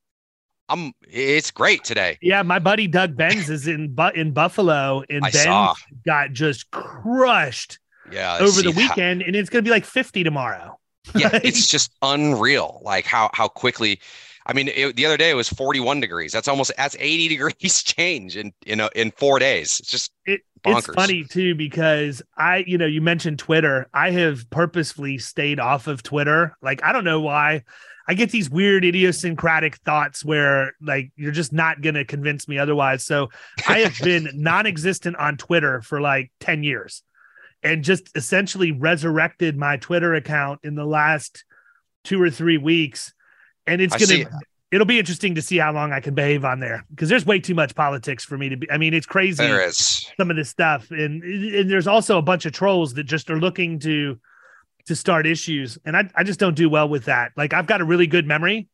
I'm 0.69 0.93
it's 1.07 1.51
great 1.51 1.83
today. 1.83 2.17
Yeah, 2.21 2.43
my 2.43 2.59
buddy 2.59 2.87
Doug 2.87 3.15
Benz 3.15 3.49
is 3.49 3.67
in 3.67 3.93
but 3.93 4.15
in 4.15 4.31
Buffalo 4.31 5.03
and 5.09 5.25
I 5.25 5.31
Ben 5.31 5.73
got 6.05 6.31
just 6.31 6.69
crushed 6.71 7.79
yeah 8.11 8.37
over 8.39 8.61
the 8.61 8.71
weekend 8.71 9.21
and 9.21 9.35
it's 9.35 9.49
going 9.49 9.63
to 9.63 9.67
be 9.67 9.71
like 9.71 9.85
50 9.85 10.23
tomorrow. 10.23 10.79
yeah, 11.15 11.29
it's 11.43 11.67
just 11.67 11.91
unreal 12.01 12.81
like 12.83 13.05
how 13.05 13.29
how 13.33 13.47
quickly 13.47 13.99
I 14.45 14.53
mean, 14.53 14.69
it, 14.69 14.95
the 14.95 15.05
other 15.05 15.17
day 15.17 15.29
it 15.29 15.35
was 15.35 15.47
41 15.47 15.99
degrees. 15.99 16.31
That's 16.31 16.47
almost 16.47 16.71
that's 16.75 16.95
80 16.99 17.27
degrees 17.35 17.83
change 17.83 18.35
in 18.35 18.51
in 18.65 18.79
a, 18.79 18.89
in 18.95 19.11
4 19.11 19.37
days. 19.37 19.79
It's 19.79 19.91
just 19.91 20.11
it 20.25 20.41
bonkers. 20.63 20.77
It's 20.77 20.87
funny 20.95 21.23
too 21.23 21.55
because 21.55 22.21
I, 22.35 22.63
you 22.67 22.77
know, 22.77 22.87
you 22.87 23.01
mentioned 23.01 23.37
Twitter. 23.39 23.87
I 23.93 24.11
have 24.11 24.49
purposefully 24.49 25.19
stayed 25.19 25.59
off 25.59 25.87
of 25.87 26.01
Twitter. 26.01 26.57
Like, 26.61 26.83
I 26.83 26.91
don't 26.91 27.03
know 27.03 27.21
why. 27.21 27.63
I 28.09 28.15
get 28.15 28.31
these 28.31 28.49
weird 28.49 28.83
idiosyncratic 28.83 29.75
thoughts 29.77 30.25
where 30.25 30.73
like 30.81 31.11
you're 31.15 31.31
just 31.31 31.53
not 31.53 31.81
going 31.81 31.93
to 31.93 32.03
convince 32.03 32.47
me 32.47 32.57
otherwise. 32.57 33.05
So 33.05 33.29
I 33.67 33.79
have 33.79 33.95
been 34.03 34.27
non-existent 34.33 35.15
on 35.17 35.37
Twitter 35.37 35.83
for 35.83 36.01
like 36.01 36.31
10 36.39 36.63
years 36.63 37.03
and 37.61 37.83
just 37.83 38.09
essentially 38.15 38.71
resurrected 38.71 39.55
my 39.55 39.77
Twitter 39.77 40.15
account 40.15 40.61
in 40.63 40.73
the 40.73 40.85
last 40.85 41.43
2 42.05 42.19
or 42.19 42.31
3 42.31 42.57
weeks 42.57 43.13
and 43.67 43.79
it's 43.79 43.95
going 43.95 44.25
to 44.25 44.31
it'll 44.71 44.87
be 44.87 44.97
interesting 44.97 45.35
to 45.35 45.41
see 45.41 45.57
how 45.57 45.71
long 45.71 45.93
I 45.93 45.99
can 45.99 46.15
behave 46.15 46.43
on 46.43 46.59
there 46.59 46.85
because 46.89 47.09
there's 47.09 47.27
way 47.27 47.39
too 47.39 47.53
much 47.53 47.75
politics 47.75 48.23
for 48.23 48.37
me 48.37 48.49
to 48.49 48.57
be. 48.57 48.71
I 48.71 48.77
mean, 48.77 48.93
it's 48.93 49.05
crazy. 49.05 49.43
There 49.43 49.61
is 49.61 50.07
some 50.17 50.29
of 50.29 50.37
this 50.37 50.49
stuff, 50.49 50.89
and, 50.91 51.23
and 51.23 51.69
there's 51.69 51.87
also 51.87 52.17
a 52.17 52.21
bunch 52.21 52.45
of 52.45 52.53
trolls 52.53 52.93
that 52.95 53.03
just 53.03 53.29
are 53.29 53.39
looking 53.39 53.79
to 53.79 54.19
to 54.89 54.95
start 54.95 55.25
issues, 55.25 55.77
and 55.85 55.95
I 55.95 56.09
I 56.15 56.23
just 56.23 56.39
don't 56.39 56.55
do 56.55 56.69
well 56.69 56.89
with 56.89 57.05
that. 57.05 57.31
Like 57.37 57.53
I've 57.53 57.67
got 57.67 57.81
a 57.81 57.85
really 57.85 58.07
good 58.07 58.27
memory. 58.27 58.67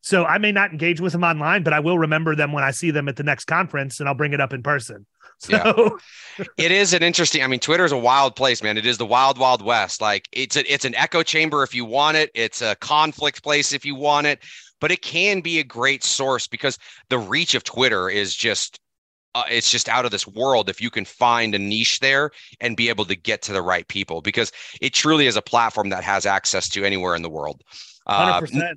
So 0.00 0.24
I 0.24 0.38
may 0.38 0.52
not 0.52 0.70
engage 0.70 1.00
with 1.00 1.12
them 1.12 1.24
online, 1.24 1.64
but 1.64 1.72
I 1.72 1.80
will 1.80 1.98
remember 1.98 2.36
them 2.36 2.52
when 2.52 2.62
I 2.62 2.70
see 2.70 2.92
them 2.92 3.08
at 3.08 3.16
the 3.16 3.24
next 3.24 3.46
conference 3.46 3.98
and 3.98 4.08
I'll 4.08 4.14
bring 4.14 4.32
it 4.32 4.40
up 4.40 4.52
in 4.52 4.62
person. 4.62 5.06
So 5.38 5.98
yeah. 6.38 6.44
it 6.56 6.72
is 6.72 6.94
an 6.94 7.02
interesting. 7.02 7.42
I 7.42 7.46
mean, 7.46 7.60
Twitter 7.60 7.84
is 7.84 7.92
a 7.92 7.98
wild 7.98 8.36
place, 8.36 8.62
man. 8.62 8.78
It 8.78 8.86
is 8.86 8.96
the 8.96 9.04
wild, 9.04 9.36
wild 9.36 9.62
west. 9.62 10.00
Like 10.00 10.26
it's 10.32 10.56
a, 10.56 10.72
it's 10.72 10.86
an 10.86 10.94
echo 10.94 11.22
chamber 11.22 11.62
if 11.62 11.74
you 11.74 11.84
want 11.84 12.16
it. 12.16 12.30
It's 12.34 12.62
a 12.62 12.74
conflict 12.76 13.42
place 13.42 13.74
if 13.74 13.84
you 13.84 13.96
want 13.96 14.26
it 14.26 14.40
but 14.80 14.90
it 14.90 15.02
can 15.02 15.40
be 15.40 15.58
a 15.58 15.64
great 15.64 16.04
source 16.04 16.46
because 16.46 16.78
the 17.08 17.18
reach 17.18 17.54
of 17.54 17.64
Twitter 17.64 18.08
is 18.08 18.34
just 18.34 18.78
uh, 19.36 19.44
it's 19.50 19.70
just 19.70 19.86
out 19.86 20.06
of 20.06 20.10
this 20.10 20.26
world 20.26 20.70
if 20.70 20.80
you 20.80 20.88
can 20.88 21.04
find 21.04 21.54
a 21.54 21.58
niche 21.58 22.00
there 22.00 22.30
and 22.58 22.74
be 22.74 22.88
able 22.88 23.04
to 23.04 23.14
get 23.14 23.42
to 23.42 23.52
the 23.52 23.60
right 23.60 23.86
people 23.86 24.22
because 24.22 24.50
it 24.80 24.94
truly 24.94 25.26
is 25.26 25.36
a 25.36 25.42
platform 25.42 25.90
that 25.90 26.02
has 26.02 26.24
access 26.24 26.70
to 26.70 26.84
anywhere 26.84 27.14
in 27.14 27.20
the 27.20 27.28
world. 27.28 27.62
Uh, 28.06 28.40
100%. 28.40 28.76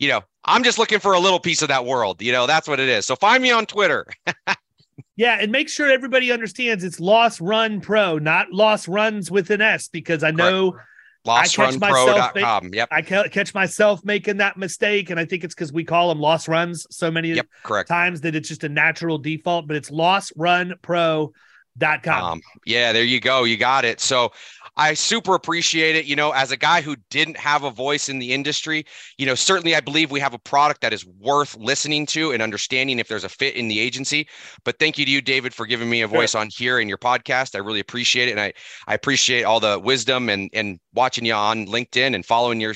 You 0.00 0.08
know, 0.08 0.22
I'm 0.44 0.64
just 0.64 0.76
looking 0.76 0.98
for 0.98 1.12
a 1.12 1.20
little 1.20 1.38
piece 1.38 1.62
of 1.62 1.68
that 1.68 1.84
world. 1.84 2.20
You 2.20 2.32
know, 2.32 2.48
that's 2.48 2.66
what 2.66 2.80
it 2.80 2.88
is. 2.88 3.06
So 3.06 3.14
find 3.14 3.40
me 3.40 3.52
on 3.52 3.64
Twitter. 3.64 4.06
yeah, 5.16 5.38
and 5.40 5.52
make 5.52 5.68
sure 5.68 5.88
everybody 5.88 6.32
understands 6.32 6.82
it's 6.82 6.98
Loss 6.98 7.40
Run 7.40 7.80
Pro, 7.80 8.18
not 8.18 8.50
Loss 8.50 8.88
Runs 8.88 9.30
with 9.30 9.50
an 9.50 9.60
S, 9.60 9.86
because 9.86 10.24
I 10.24 10.32
know. 10.32 10.72
Correct 10.72 10.86
LossRunPro.com. 11.26 12.72
Yep. 12.72 12.88
I 12.90 13.02
catch 13.02 13.54
myself 13.54 14.04
making 14.04 14.38
that 14.38 14.56
mistake. 14.56 15.10
And 15.10 15.20
I 15.20 15.24
think 15.24 15.44
it's 15.44 15.54
because 15.54 15.72
we 15.72 15.84
call 15.84 16.08
them 16.08 16.20
loss 16.20 16.48
runs 16.48 16.86
so 16.90 17.10
many 17.10 17.32
yep, 17.32 17.46
correct. 17.62 17.88
times 17.88 18.20
that 18.22 18.34
it's 18.34 18.48
just 18.48 18.64
a 18.64 18.68
natural 18.68 19.18
default, 19.18 19.66
but 19.66 19.76
it's 19.76 19.90
lossrunpro.com. 19.90 22.24
Um, 22.24 22.40
yeah, 22.64 22.92
there 22.92 23.04
you 23.04 23.20
go. 23.20 23.44
You 23.44 23.56
got 23.56 23.84
it. 23.84 24.00
So 24.00 24.32
I 24.76 24.94
super 24.94 25.34
appreciate 25.34 25.96
it. 25.96 26.04
You 26.04 26.16
know, 26.16 26.32
as 26.32 26.50
a 26.50 26.56
guy 26.56 26.82
who 26.82 26.96
didn't 27.10 27.38
have 27.38 27.64
a 27.64 27.70
voice 27.70 28.08
in 28.08 28.18
the 28.18 28.32
industry, 28.32 28.84
you 29.16 29.24
know, 29.24 29.34
certainly 29.34 29.74
I 29.74 29.80
believe 29.80 30.10
we 30.10 30.20
have 30.20 30.34
a 30.34 30.38
product 30.38 30.82
that 30.82 30.92
is 30.92 31.06
worth 31.06 31.56
listening 31.56 32.04
to 32.06 32.32
and 32.32 32.42
understanding 32.42 32.98
if 32.98 33.08
there's 33.08 33.24
a 33.24 33.28
fit 33.28 33.54
in 33.54 33.68
the 33.68 33.80
agency. 33.80 34.28
But 34.64 34.78
thank 34.78 34.98
you 34.98 35.04
to 35.06 35.10
you, 35.10 35.22
David, 35.22 35.54
for 35.54 35.66
giving 35.66 35.88
me 35.88 36.02
a 36.02 36.08
voice 36.08 36.32
sure. 36.32 36.42
on 36.42 36.50
here 36.54 36.78
in 36.78 36.88
your 36.88 36.98
podcast. 36.98 37.54
I 37.54 37.58
really 37.58 37.80
appreciate 37.80 38.28
it. 38.28 38.32
And 38.32 38.40
I, 38.40 38.52
I 38.86 38.94
appreciate 38.94 39.44
all 39.44 39.60
the 39.60 39.78
wisdom 39.78 40.28
and, 40.28 40.50
and 40.52 40.78
watching 40.94 41.24
you 41.24 41.34
on 41.34 41.66
LinkedIn 41.66 42.14
and 42.14 42.24
following 42.24 42.60
your 42.60 42.74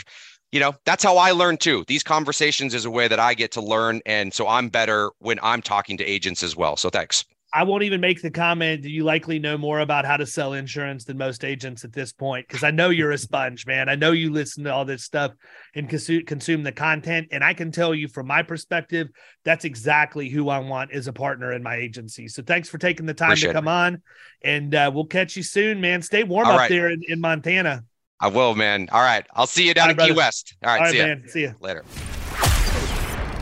you 0.52 0.58
know 0.58 0.74
that's 0.84 1.04
how 1.04 1.16
i 1.16 1.30
learn 1.30 1.56
too 1.56 1.84
these 1.86 2.02
conversations 2.02 2.74
is 2.74 2.84
a 2.84 2.90
way 2.90 3.06
that 3.06 3.20
i 3.20 3.34
get 3.34 3.52
to 3.52 3.60
learn 3.60 4.00
and 4.04 4.34
so 4.34 4.48
i'm 4.48 4.68
better 4.68 5.12
when 5.20 5.38
i'm 5.44 5.62
talking 5.62 5.96
to 5.96 6.04
agents 6.04 6.42
as 6.42 6.56
well 6.56 6.76
so 6.76 6.90
thanks 6.90 7.24
I 7.52 7.64
won't 7.64 7.82
even 7.82 8.00
make 8.00 8.22
the 8.22 8.30
comment 8.30 8.82
that 8.82 8.90
you 8.90 9.02
likely 9.02 9.40
know 9.40 9.58
more 9.58 9.80
about 9.80 10.04
how 10.04 10.16
to 10.16 10.26
sell 10.26 10.52
insurance 10.52 11.04
than 11.04 11.18
most 11.18 11.44
agents 11.44 11.84
at 11.84 11.92
this 11.92 12.12
point 12.12 12.46
because 12.46 12.62
I 12.62 12.70
know 12.70 12.90
you're 12.90 13.10
a 13.10 13.18
sponge, 13.18 13.66
man. 13.66 13.88
I 13.88 13.96
know 13.96 14.12
you 14.12 14.30
listen 14.30 14.64
to 14.64 14.72
all 14.72 14.84
this 14.84 15.02
stuff 15.02 15.32
and 15.74 15.88
consume, 15.88 16.24
consume 16.26 16.62
the 16.62 16.70
content. 16.70 17.28
And 17.32 17.42
I 17.42 17.54
can 17.54 17.72
tell 17.72 17.92
you 17.92 18.06
from 18.06 18.28
my 18.28 18.42
perspective, 18.42 19.08
that's 19.44 19.64
exactly 19.64 20.28
who 20.28 20.48
I 20.48 20.60
want 20.60 20.92
as 20.92 21.08
a 21.08 21.12
partner 21.12 21.52
in 21.52 21.62
my 21.62 21.74
agency. 21.76 22.28
So 22.28 22.42
thanks 22.42 22.68
for 22.68 22.78
taking 22.78 23.06
the 23.06 23.14
time 23.14 23.30
Appreciate 23.30 23.48
to 23.48 23.54
come 23.54 23.66
it. 23.66 23.72
on 23.72 24.02
and 24.42 24.74
uh, 24.74 24.90
we'll 24.94 25.06
catch 25.06 25.36
you 25.36 25.42
soon, 25.42 25.80
man. 25.80 26.02
Stay 26.02 26.22
warm 26.22 26.46
all 26.46 26.52
up 26.52 26.58
right. 26.60 26.70
there 26.70 26.90
in, 26.90 27.02
in, 27.08 27.20
Montana. 27.20 27.84
I 28.20 28.28
will, 28.28 28.54
man. 28.54 28.88
All 28.92 29.02
right. 29.02 29.26
I'll 29.34 29.46
see 29.46 29.66
you 29.66 29.74
down 29.74 29.86
all 29.86 29.90
in 29.92 29.96
right, 29.96 30.08
Key 30.08 30.14
West. 30.14 30.56
All 30.62 30.70
right. 30.70 30.78
All 30.78 30.84
right 30.84 30.92
see 30.92 30.98
man. 30.98 31.22
Ya. 31.24 31.32
See 31.32 31.40
you 31.40 31.54
later. 31.60 31.84